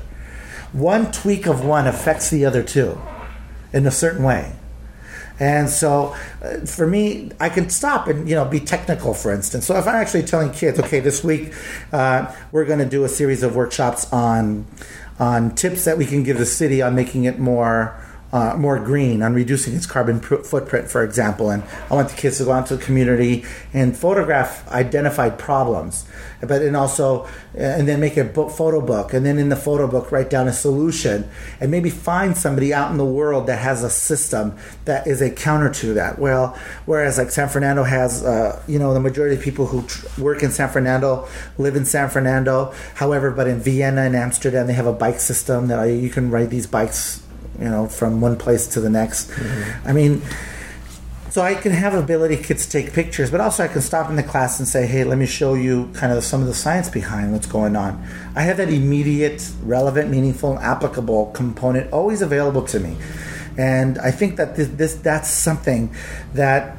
[0.74, 3.00] one tweak of one affects the other two
[3.74, 4.54] in a certain way.
[5.40, 9.68] And so, uh, for me, I can stop and you know be technical, for instance.
[9.68, 11.54] So if I'm actually telling kids, okay, this week
[11.92, 14.66] uh, we're going to do a series of workshops on
[15.20, 18.00] on tips that we can give the city on making it more
[18.32, 21.50] uh, more green, on reducing its carbon pr- footprint, for example.
[21.50, 26.06] And I want the kids to go out to the community and photograph identified problems,
[26.42, 29.88] but and also and then make a book, photo book, and then in the photo
[29.88, 33.84] book write down a solution, and maybe find somebody out in the world that has
[33.84, 36.20] a system that is a counter to that.
[36.20, 40.22] Well, whereas like San Fernando has, uh, you know, the majority of people who tr-
[40.22, 42.74] work in San Fernando live in San Fernando.
[42.96, 46.50] However, but in Vienna and Amsterdam, they have a bike system that you can ride
[46.50, 47.24] these bikes
[47.60, 49.30] you know, from one place to the next.
[49.30, 49.88] Mm-hmm.
[49.88, 50.22] I mean,
[51.30, 54.24] So I can have ability kids take pictures, but also I can stop in the
[54.24, 57.32] class and say, "Hey, let me show you kind of some of the science behind
[57.32, 58.02] what's going on."
[58.36, 62.96] I have that immediate, relevant, meaningful, applicable component always available to me,
[63.56, 65.94] and I think that this, this that's something
[66.34, 66.76] that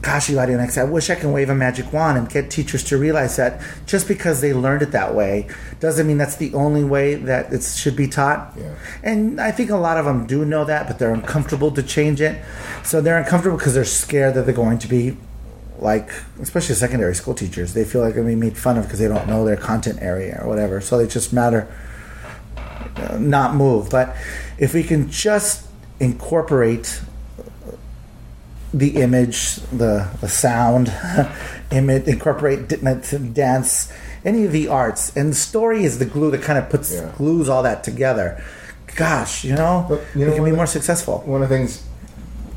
[0.00, 3.36] gosh, Ibarionex, I wish I can wave a magic wand and get teachers to realize
[3.36, 5.48] that just because they learned it that way
[5.80, 8.54] doesn't mean that's the only way that it should be taught.
[8.56, 8.74] Yeah.
[9.02, 12.20] And I think a lot of them do know that, but they're uncomfortable to change
[12.20, 12.42] it.
[12.84, 15.16] So they're uncomfortable because they're scared that they're going to be
[15.78, 18.84] like, especially secondary school teachers, they feel like they're going to be made fun of
[18.84, 20.80] because they don't know their content area or whatever.
[20.80, 21.72] So they just matter
[22.96, 23.90] uh, not move.
[23.90, 24.16] But
[24.58, 25.66] if we can just
[26.00, 27.00] incorporate
[28.72, 30.92] the image, the the sound,
[31.70, 33.92] image, incorporate dance,
[34.24, 37.10] any of the arts, and the story is the glue that kind of puts Yeah.
[37.16, 38.42] glues all that together.
[38.96, 41.22] Gosh, you know, But, you know we can be more successful.
[41.24, 41.82] One of the things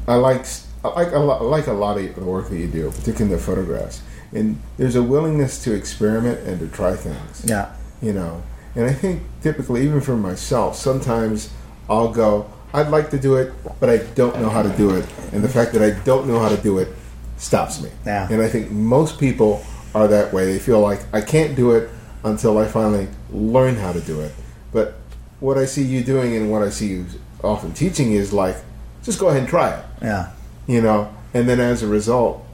[0.08, 0.46] I like,
[0.84, 3.26] I like a lot, I like a lot of the work that you do, particularly
[3.26, 4.02] in the photographs.
[4.34, 7.44] And there's a willingness to experiment and to try things.
[7.46, 8.42] Yeah, you know
[8.74, 11.50] and i think typically even for myself sometimes
[11.90, 15.06] i'll go i'd like to do it but i don't know how to do it.
[15.34, 16.90] And the fact that i don't know how to do it
[17.38, 17.90] stops me.
[18.06, 18.28] Yeah.
[18.32, 20.46] and i think most people are that way.
[20.46, 21.90] They feel like i can't do it
[22.24, 24.34] until i finally learn how to do it.
[24.72, 24.96] But
[25.40, 27.06] what i see you doing and what i see you
[27.44, 28.56] often teaching is like
[29.04, 29.86] just go ahead and try it.
[30.02, 30.32] Yeah,
[30.68, 32.46] you know, and then as a result,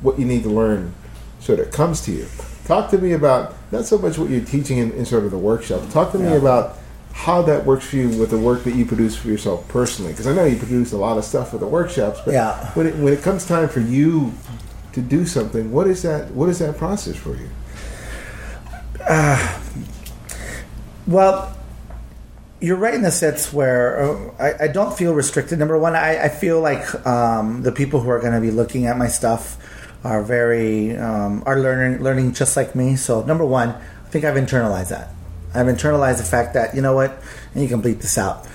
[0.00, 0.94] what you need to learn
[1.40, 2.26] sort of comes to you.
[2.64, 5.38] Talk to me about not so much what you're teaching in, in sort of the
[5.38, 5.90] workshop.
[5.90, 6.78] Talk to me about
[7.16, 10.26] how that works for you with the work that you produce for yourself personally, because
[10.26, 12.20] I know you produce a lot of stuff for the workshops.
[12.24, 12.70] But Yeah.
[12.74, 14.32] when it, when it comes time for you
[14.92, 16.32] to do something, what is that?
[16.32, 17.48] What is that process for you?
[21.06, 21.54] Well,
[22.60, 25.58] you're right in the sense where uh, I, I don't feel restricted.
[25.58, 28.86] Number one, I, I feel like um, the people who are going to be looking
[28.86, 29.58] at my stuff
[30.02, 32.96] are very um, are learning learning just like me.
[32.96, 35.10] So number one, I think I've internalized that.
[35.54, 37.22] I've internalized the fact that you know what,
[37.54, 38.46] and you can bleep this out.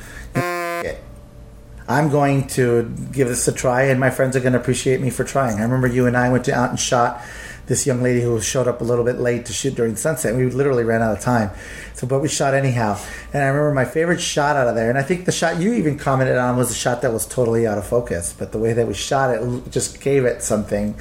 [1.87, 5.09] I'm going to give this a try, and my friends are going to appreciate me
[5.09, 5.57] for trying.
[5.57, 7.23] I remember you and I went out and shot
[7.69, 10.35] this young lady who showed up a little bit late to shoot during sunset.
[10.35, 11.51] We literally ran out of time,
[11.93, 12.99] so but we shot anyhow.
[13.31, 15.73] And I remember my favorite shot out of there, and I think the shot you
[15.73, 18.73] even commented on was a shot that was totally out of focus, but the way
[18.73, 20.99] that we shot it just gave it something.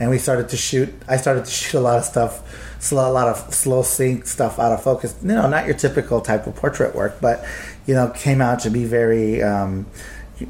[0.00, 0.92] And we started to shoot.
[1.08, 4.72] I started to shoot a lot of stuff, a lot of slow sync stuff out
[4.72, 5.16] of focus.
[5.22, 7.44] You know, not your typical type of portrait work, but
[7.86, 9.40] you know, came out to be very.
[9.40, 9.86] Um,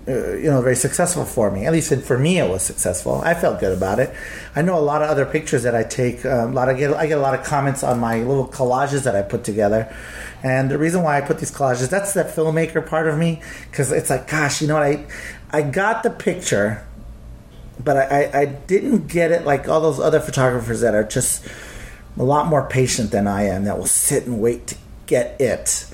[0.07, 1.67] uh, you know, very successful for me.
[1.67, 3.21] At least for me, it was successful.
[3.25, 4.15] I felt good about it.
[4.55, 6.25] I know a lot of other pictures that I take.
[6.27, 9.05] Um, a lot of get, I get a lot of comments on my little collages
[9.05, 9.95] that I put together.
[10.43, 13.91] And the reason why I put these collages, that's that filmmaker part of me, because
[13.91, 14.85] it's like, gosh, you know what?
[14.85, 15.07] I
[15.51, 16.87] I got the picture,
[17.83, 21.47] but I, I, I didn't get it like all those other photographers that are just
[22.19, 25.88] a lot more patient than I am that will sit and wait to get it.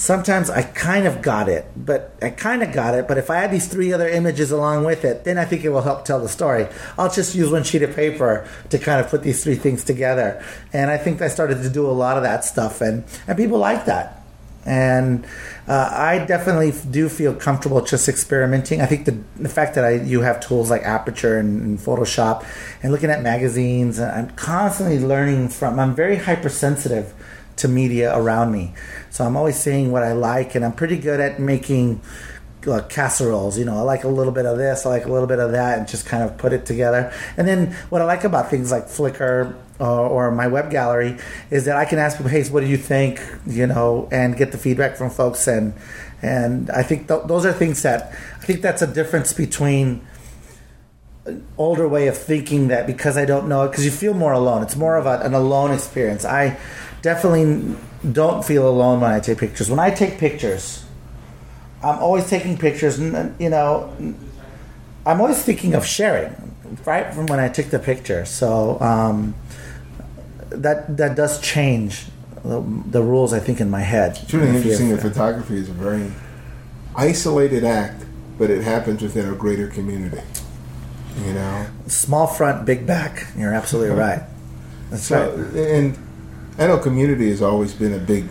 [0.00, 3.06] Sometimes I kind of got it, but I kind of got it.
[3.06, 5.68] But if I add these three other images along with it, then I think it
[5.68, 6.68] will help tell the story.
[6.96, 10.42] I'll just use one sheet of paper to kind of put these three things together.
[10.72, 13.58] And I think I started to do a lot of that stuff, and, and people
[13.58, 14.24] like that.
[14.64, 15.26] And
[15.68, 18.80] uh, I definitely do feel comfortable just experimenting.
[18.80, 22.46] I think the, the fact that I you have tools like Aperture and, and Photoshop
[22.82, 25.78] and looking at magazines, and I'm constantly learning from.
[25.78, 27.12] I'm very hypersensitive
[27.56, 28.74] to media around me,
[29.10, 32.00] so I'm always seeing what I like, and I'm pretty good at making
[32.66, 33.58] uh, casseroles.
[33.58, 35.52] You know, I like a little bit of this, I like a little bit of
[35.52, 37.12] that, and just kind of put it together.
[37.36, 41.16] And then what I like about things like Flickr uh, or my web gallery
[41.50, 44.52] is that I can ask people, "Hey, what do you think?" You know, and get
[44.52, 45.46] the feedback from folks.
[45.46, 45.74] And
[46.22, 50.06] and I think th- those are things that I think that's a difference between
[51.24, 54.32] an older way of thinking that because I don't know it, because you feel more
[54.32, 54.62] alone.
[54.62, 56.24] It's more of a, an alone experience.
[56.24, 56.58] I
[57.02, 57.76] definitely
[58.12, 59.70] don't feel alone when I take pictures.
[59.70, 60.84] When I take pictures,
[61.82, 63.94] I'm always taking pictures, and you know,
[65.06, 68.24] I'm always thinking of sharing right from when I took the picture.
[68.24, 69.34] So um,
[70.50, 72.06] that that does change
[72.44, 74.18] the, the rules I think in my head.
[74.22, 76.10] It's really interesting that photography is a very
[76.96, 78.04] isolated act,
[78.38, 80.22] but it happens within a greater community.
[81.24, 83.26] You know, Small front, big back.
[83.36, 84.22] You're absolutely right.
[84.90, 85.56] That's so right.
[85.56, 85.98] and
[86.60, 88.26] I know community has always been a big,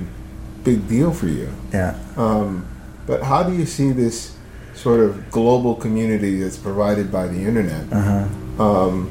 [0.63, 1.49] big deal for you.
[1.73, 1.97] Yeah.
[2.15, 2.65] Um,
[3.07, 4.37] but how do you see this
[4.75, 8.63] sort of global community that's provided by the internet Uh-huh.
[8.63, 9.09] um,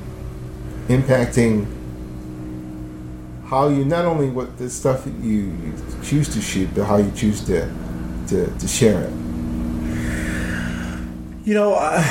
[0.88, 1.66] impacting
[3.46, 5.52] how you not only what the stuff that you,
[6.04, 7.68] choose to shoot, but how you choose to
[8.28, 9.12] to, to share it?
[11.44, 12.02] You know, uh,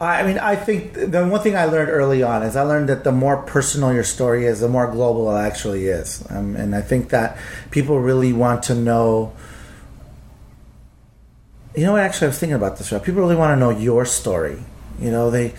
[0.00, 3.04] I mean, I think the one thing I learned early on is I learned that
[3.04, 6.24] the more personal your story is, the more global it actually is.
[6.28, 7.38] Um, and I think that
[7.70, 9.32] people really want to know.
[11.74, 12.02] You know what?
[12.02, 12.92] Actually, I was thinking about this.
[12.92, 13.02] Right?
[13.02, 14.62] People really want to know your story.
[15.00, 15.54] You know, they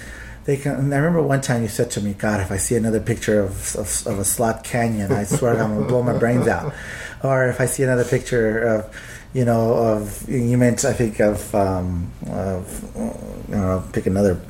[0.48, 0.92] they can.
[0.92, 3.76] I remember one time you said to me, "God, if I see another picture of
[3.76, 6.74] of, of a slot canyon, I swear I'm gonna blow my brains out."
[7.24, 8.96] Or if I see another picture of
[9.34, 12.92] you know, of you meant I think of, um, of
[13.50, 14.42] you know, pick another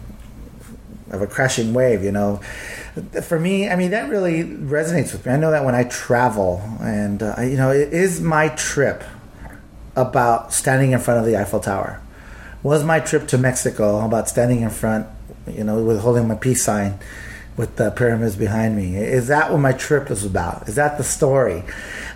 [1.12, 2.04] of a crashing wave.
[2.04, 2.42] You know,
[3.24, 5.34] for me, I mean that really resonates with me.
[5.34, 9.04] I know that when I travel, and uh, you know, it is my trip
[9.96, 12.02] about standing in front of the Eiffel Tower.
[12.64, 15.08] Was my trip to Mexico about standing in front,
[15.52, 17.00] you know, with holding my peace sign
[17.58, 18.96] with the pyramids behind me?
[18.96, 20.70] Is that what my trip is about?
[20.70, 21.64] Is that the story?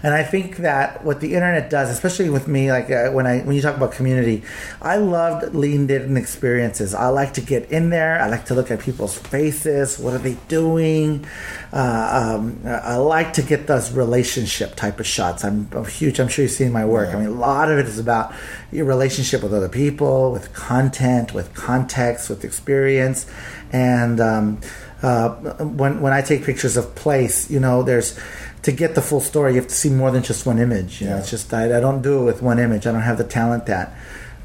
[0.04, 3.42] And I think that what the internet does, especially with me, like uh, when I
[3.42, 4.44] when you talk about community,
[4.82, 6.94] I loved leaned in experiences.
[6.94, 8.20] I like to get in there.
[8.22, 10.00] I like to look at people's faces.
[10.00, 11.26] What are they doing?
[11.74, 15.44] Uh, um, I like to get those relationship type of shots.
[15.44, 16.20] I'm, I'm huge.
[16.20, 17.10] I'm sure you've seen my work.
[17.10, 17.18] Yeah.
[17.18, 18.34] I mean, a lot of it is about
[18.72, 23.26] your relationship with other people, with content, with context, with experience,
[23.72, 24.62] and um,
[25.02, 25.30] uh,
[25.64, 28.20] when when I take pictures of place, you know, there's
[28.64, 31.02] to get the full story, you have to see more than just one image.
[31.02, 32.86] You know, it's just I, I don't do it with one image.
[32.86, 33.96] I don't have the talent that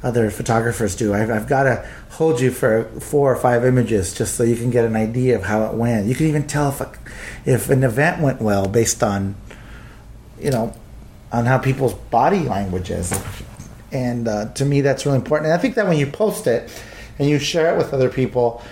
[0.02, 1.12] other photographers do.
[1.12, 4.70] I've, I've got to hold you for four or five images just so you can
[4.70, 6.06] get an idea of how it went.
[6.06, 6.92] You can even tell if a,
[7.44, 9.34] if an event went well based on,
[10.38, 10.74] you know,
[11.32, 13.12] on how people's body language is.
[13.90, 15.50] And uh, to me, that's really important.
[15.50, 16.70] And I think that when you post it
[17.18, 18.62] and you share it with other people,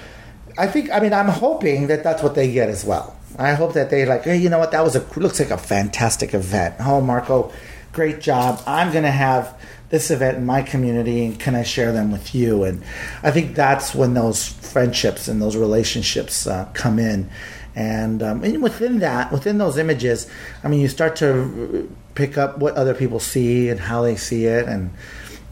[0.57, 3.17] I think I mean I'm hoping that that's what they get as well.
[3.37, 4.71] I hope that they like, hey, you know what?
[4.71, 6.77] That was a looks like a fantastic event.
[6.81, 7.53] Oh, Marco,
[7.93, 8.63] great job.
[8.67, 9.59] I'm to have
[9.91, 12.65] this event in my community, and can I share them with you?
[12.65, 12.83] And
[13.23, 17.29] I think that's when those friendships and those relationships uh, come in.
[17.77, 20.31] And, um, and within that, within those images,
[20.63, 24.47] I mean, you start to pick up what other people see and how they see
[24.47, 24.69] it.
[24.69, 24.93] And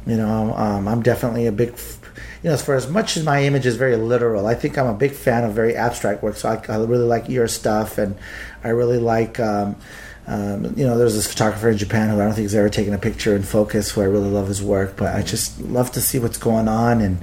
[0.07, 1.75] you know, um, I'm definitely a big
[2.43, 4.87] you know, as for as much as my image is very literal, I think I'm
[4.87, 6.37] a big fan of very abstract work.
[6.37, 8.17] So I, I really like your stuff, and
[8.65, 9.39] I really like.
[9.41, 9.77] Um,
[10.25, 12.95] um, you know, there's this photographer in Japan who I don't think has ever taken
[12.95, 13.91] a picture in focus.
[13.91, 17.01] Who I really love his work, but I just love to see what's going on,
[17.01, 17.19] and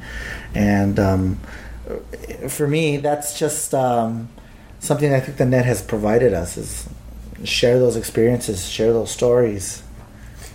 [0.53, 1.39] and um,
[2.49, 4.29] for me, that's just um,
[4.79, 6.89] something I think the net has provided us is
[7.43, 9.83] share those experiences, share those stories.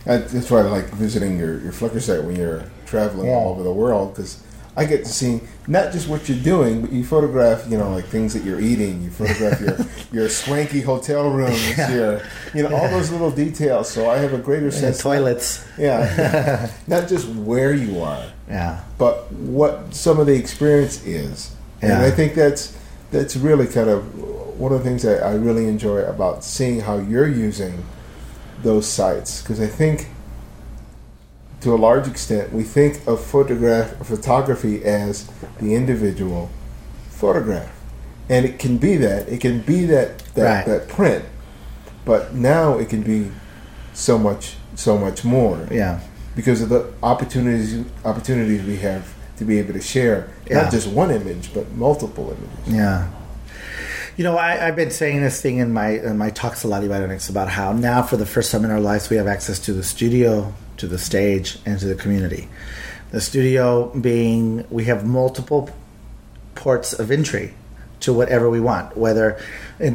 [0.04, 2.64] That's why I like visiting your, your Flickr site when you're
[2.94, 3.34] traveling yeah.
[3.34, 4.42] all over the world because
[4.76, 8.06] I get to see not just what you're doing, but you photograph, you know, like
[8.06, 9.02] things that you're eating.
[9.02, 9.78] You photograph your
[10.12, 11.94] your swanky hotel rooms, yeah.
[11.94, 12.22] your,
[12.54, 13.88] you know, all those little details.
[13.90, 15.00] So I have a greater sense.
[15.00, 15.64] toilets.
[15.78, 18.24] yeah, not just where you are.
[18.48, 18.82] Yeah.
[18.98, 22.76] But what some of the experience is, and I think that's
[23.10, 24.02] that's really kind of
[24.58, 27.84] one of the things that I really enjoy about seeing how you're using
[28.62, 30.08] those sites because I think
[31.64, 36.50] to a large extent, we think of photograph photography as the individual
[37.08, 37.72] photograph,
[38.28, 39.30] and it can be that.
[39.30, 40.66] It can be that that, right.
[40.66, 41.24] that print,
[42.04, 43.30] but now it can be
[43.94, 45.66] so much so much more.
[45.70, 46.00] Yeah,
[46.36, 50.62] because of the opportunities opportunities we have to be able to share yeah.
[50.62, 52.74] not just one image but multiple images.
[52.74, 53.10] Yeah.
[54.16, 56.84] You know, I, have been saying this thing in my in my talks a lot
[56.84, 59.72] about about how now for the first time in our lives we have access to
[59.72, 62.48] the studio to the stage, and to the community.
[63.10, 65.70] The studio being, we have multiple
[66.54, 67.54] ports of entry
[68.00, 69.40] to whatever we want, whether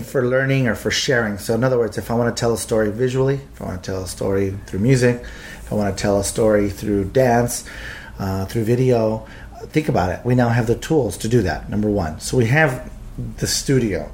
[0.04, 1.38] for learning or for sharing.
[1.38, 3.84] So, in other words, if I want to tell a story visually, if I want
[3.84, 7.66] to tell a story through music, if I want to tell a story through dance,
[8.18, 9.28] uh, through video,
[9.68, 10.26] think about it.
[10.26, 12.20] We now have the tools to do that, number one.
[12.20, 12.92] So, we have
[13.38, 14.12] the studio.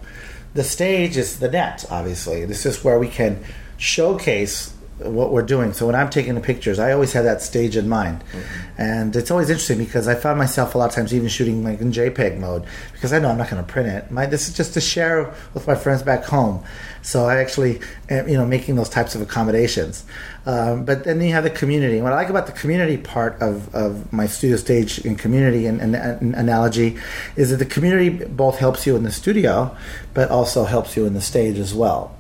[0.54, 2.46] The stage is the net, obviously.
[2.46, 3.44] This is where we can
[3.78, 5.74] showcase what we're doing.
[5.74, 8.82] So when I'm taking the pictures, I always have that stage in mind, mm-hmm.
[8.82, 11.82] and it's always interesting because I found myself a lot of times even shooting like
[11.82, 14.10] in JPEG mode because I know I'm not going to print it.
[14.10, 16.64] My this is just to share with my friends back home.
[17.02, 20.06] So I actually, am, you know, making those types of accommodations.
[20.48, 22.02] Um, but then you have the community.
[22.02, 25.82] What I like about the community part of, of my studio stage and community and,
[25.82, 26.98] and, and analogy
[27.36, 29.76] is that the community both helps you in the studio,
[30.14, 32.15] but also helps you in the stage as well.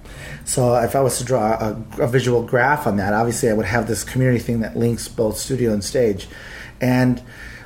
[0.45, 3.65] So if I was to draw a, a, visual graph on that, obviously I would
[3.65, 6.27] have this community thing that links both studio and stage.
[6.79, 7.21] And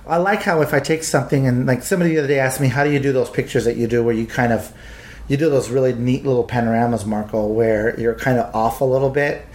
[0.07, 2.67] I like how if I take something and like somebody the other day asked me,
[2.67, 4.73] how do you do those pictures that you do where you kind of
[5.27, 9.11] you do those really neat little panoramas, Marco, where you're kind of off a little
[9.11, 9.45] bit.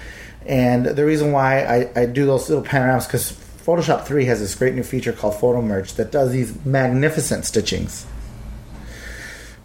[0.46, 4.55] And the reason why I, I do those little panoramas because Photoshop 3 has this
[4.55, 8.05] great new feature called Photomerge that does these magnificent stitchings.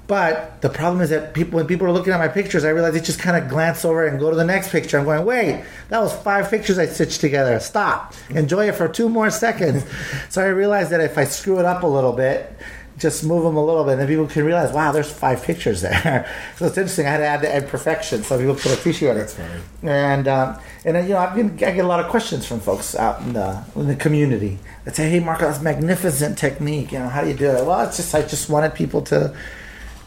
[0.10, 2.94] But the problem is that people, when people are looking at my pictures, I realize
[2.94, 4.98] they just kind of glance over and go to the next picture.
[4.98, 7.60] I'm going, wait, that was five pictures I stitched together.
[7.60, 8.16] Stop.
[8.32, 9.86] Enjoy it for two more seconds.
[10.30, 12.52] so I realized that if I screw it up a little bit,
[12.98, 15.82] just move them a little bit, and then people can realize, wow, there's five pictures
[15.82, 16.28] there.
[16.58, 17.06] so it's interesting.
[17.06, 19.38] I had to add the imperfection so people could appreciate it.
[19.84, 22.62] And um, and then, you know, I've been, I get a lot of questions from
[22.62, 26.92] folks out in the in the community that say, hey, Marco, that's magnificent technique.
[26.92, 27.64] You know, how do you do it?
[27.64, 29.36] Well, it's just I just wanted people to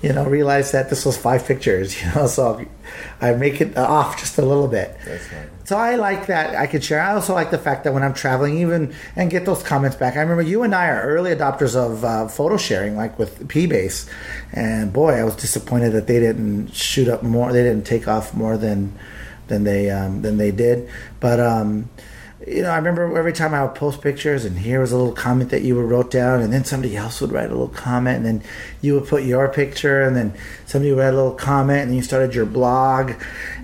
[0.02, 2.64] you know, realize that this was five pictures, you know, so
[3.20, 4.96] I make it off just a little bit.
[5.04, 5.28] That's.
[5.64, 7.00] So I like that I could share.
[7.00, 10.16] I also like the fact that when I'm traveling, even and get those comments back.
[10.16, 14.10] I remember you and I are early adopters of uh, photo sharing, like with PBase,
[14.52, 17.52] and boy, I was disappointed that they didn't shoot up more.
[17.52, 18.98] They didn't take off more than
[19.46, 20.90] than they um, than they did.
[21.20, 21.88] But um,
[22.46, 25.12] you know, I remember every time I would post pictures, and here was a little
[25.12, 28.26] comment that you wrote down, and then somebody else would write a little comment, and
[28.26, 28.42] then
[28.80, 30.34] you would put your picture, and then
[30.66, 33.12] somebody would write a little comment, and you started your blog,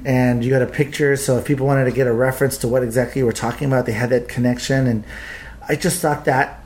[0.05, 1.17] and you had a picture.
[1.17, 3.87] So if people wanted to get a reference to what exactly you were talking about,
[3.87, 5.05] they had that connection, and
[5.69, 6.63] I just thought that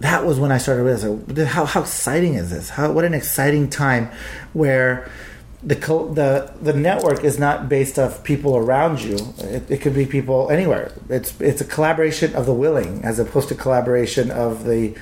[0.00, 2.68] that was when I started realizing how how exciting is this?
[2.68, 4.10] How what an exciting time
[4.52, 5.10] where
[5.62, 9.16] the the the network is not based off people around you.
[9.38, 10.92] It, it could be people anywhere.
[11.08, 14.94] It's it's a collaboration of the willing as opposed to collaboration of the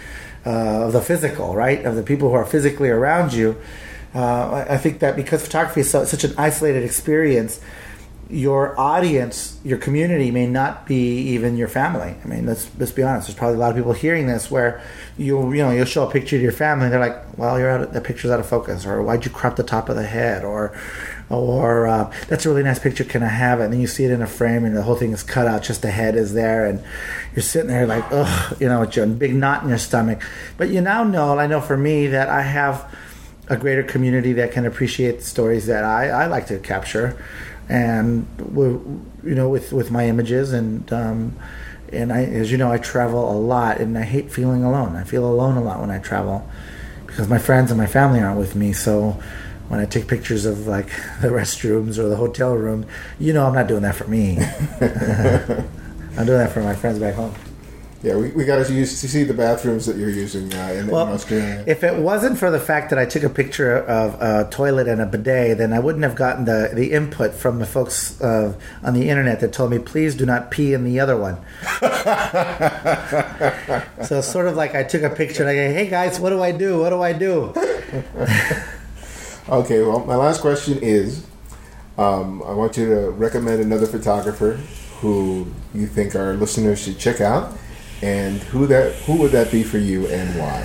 [0.47, 1.85] uh, of the physical, right?
[1.85, 3.57] Of the people who are physically around you.
[4.15, 7.61] Uh, I, I think that because photography is so, such an isolated experience,
[8.31, 12.15] your audience, your community may not be even your family.
[12.25, 13.29] I mean, let's let's be honest.
[13.29, 14.83] There's probably a lot of people hearing this where
[15.19, 17.71] you you know you'll show a picture to your family and they're like, "Well, you're
[17.71, 20.07] out of, the picture's out of focus," or "Why'd you crop the top of the
[20.07, 20.73] head?" or
[21.29, 23.05] or uh, "That's a really nice picture.
[23.05, 24.97] Can I have it?" And then you see it in a frame and the whole
[24.97, 26.83] thing is cut out, just the head is there, and
[27.35, 30.23] you're sitting there like, "Ugh," you know, with your big knot in your stomach.
[30.57, 32.91] But you now know, I know for me that I have
[33.49, 37.17] a greater community that can appreciate the stories that I, I like to capture
[37.69, 38.27] and
[39.23, 41.37] you know with with my images and um,
[41.93, 44.97] and I as you know I travel a lot and I hate feeling alone.
[44.97, 46.49] I feel alone a lot when I travel
[47.07, 48.73] because my friends and my family aren't with me.
[48.73, 49.21] So
[49.69, 50.87] when I take pictures of like
[51.21, 52.87] the restrooms or the hotel room,
[53.19, 54.39] you know I'm not doing that for me.
[56.17, 57.35] I'm doing that for my friends back home.
[58.05, 60.79] Yeah, we, we got to use to see the bathrooms that you're using uh, in,
[60.81, 61.65] in Well, Australia.
[61.67, 65.01] if it wasn't for the fact that I took a picture of a toilet and
[65.01, 68.53] a bidet, then I wouldn't have gotten the, the input from the folks uh,
[68.83, 71.39] on the internet that told me, please do not pee in the other one.
[74.05, 76.29] so it's sort of like I took a picture and I go, hey guys, what
[76.31, 76.81] do I do?
[76.81, 77.55] What do I do?
[79.47, 81.27] Okay, well, my last question is
[81.99, 84.53] um, I want you to recommend another photographer
[85.01, 87.53] who you think our listeners should check out,
[88.05, 90.61] and who that who would that be for you and why?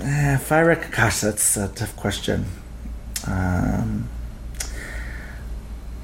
[0.00, 2.44] Eh, If I rec- gosh, that's a tough question.
[3.26, 4.08] Um,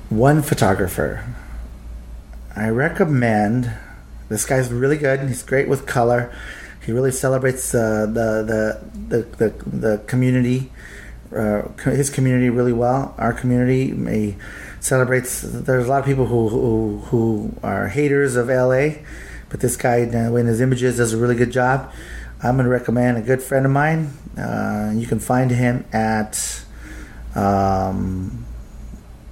[0.08, 1.24] one photographer.
[2.56, 3.70] I recommend.
[4.28, 5.20] This guy's really good.
[5.28, 6.32] He's great with color.
[6.84, 10.72] He really celebrates uh, the, the the the the community,
[11.36, 13.14] uh, his community really well.
[13.18, 14.36] Our community he
[14.80, 15.42] celebrates.
[15.42, 19.02] There's a lot of people who who, who are haters of LA,
[19.50, 21.92] but this guy uh, in his images does a really good job.
[22.42, 24.12] I'm going to recommend a good friend of mine.
[24.38, 26.64] Uh, you can find him at
[27.34, 28.46] um,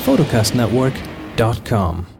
[0.00, 2.19] photocastnetwork.com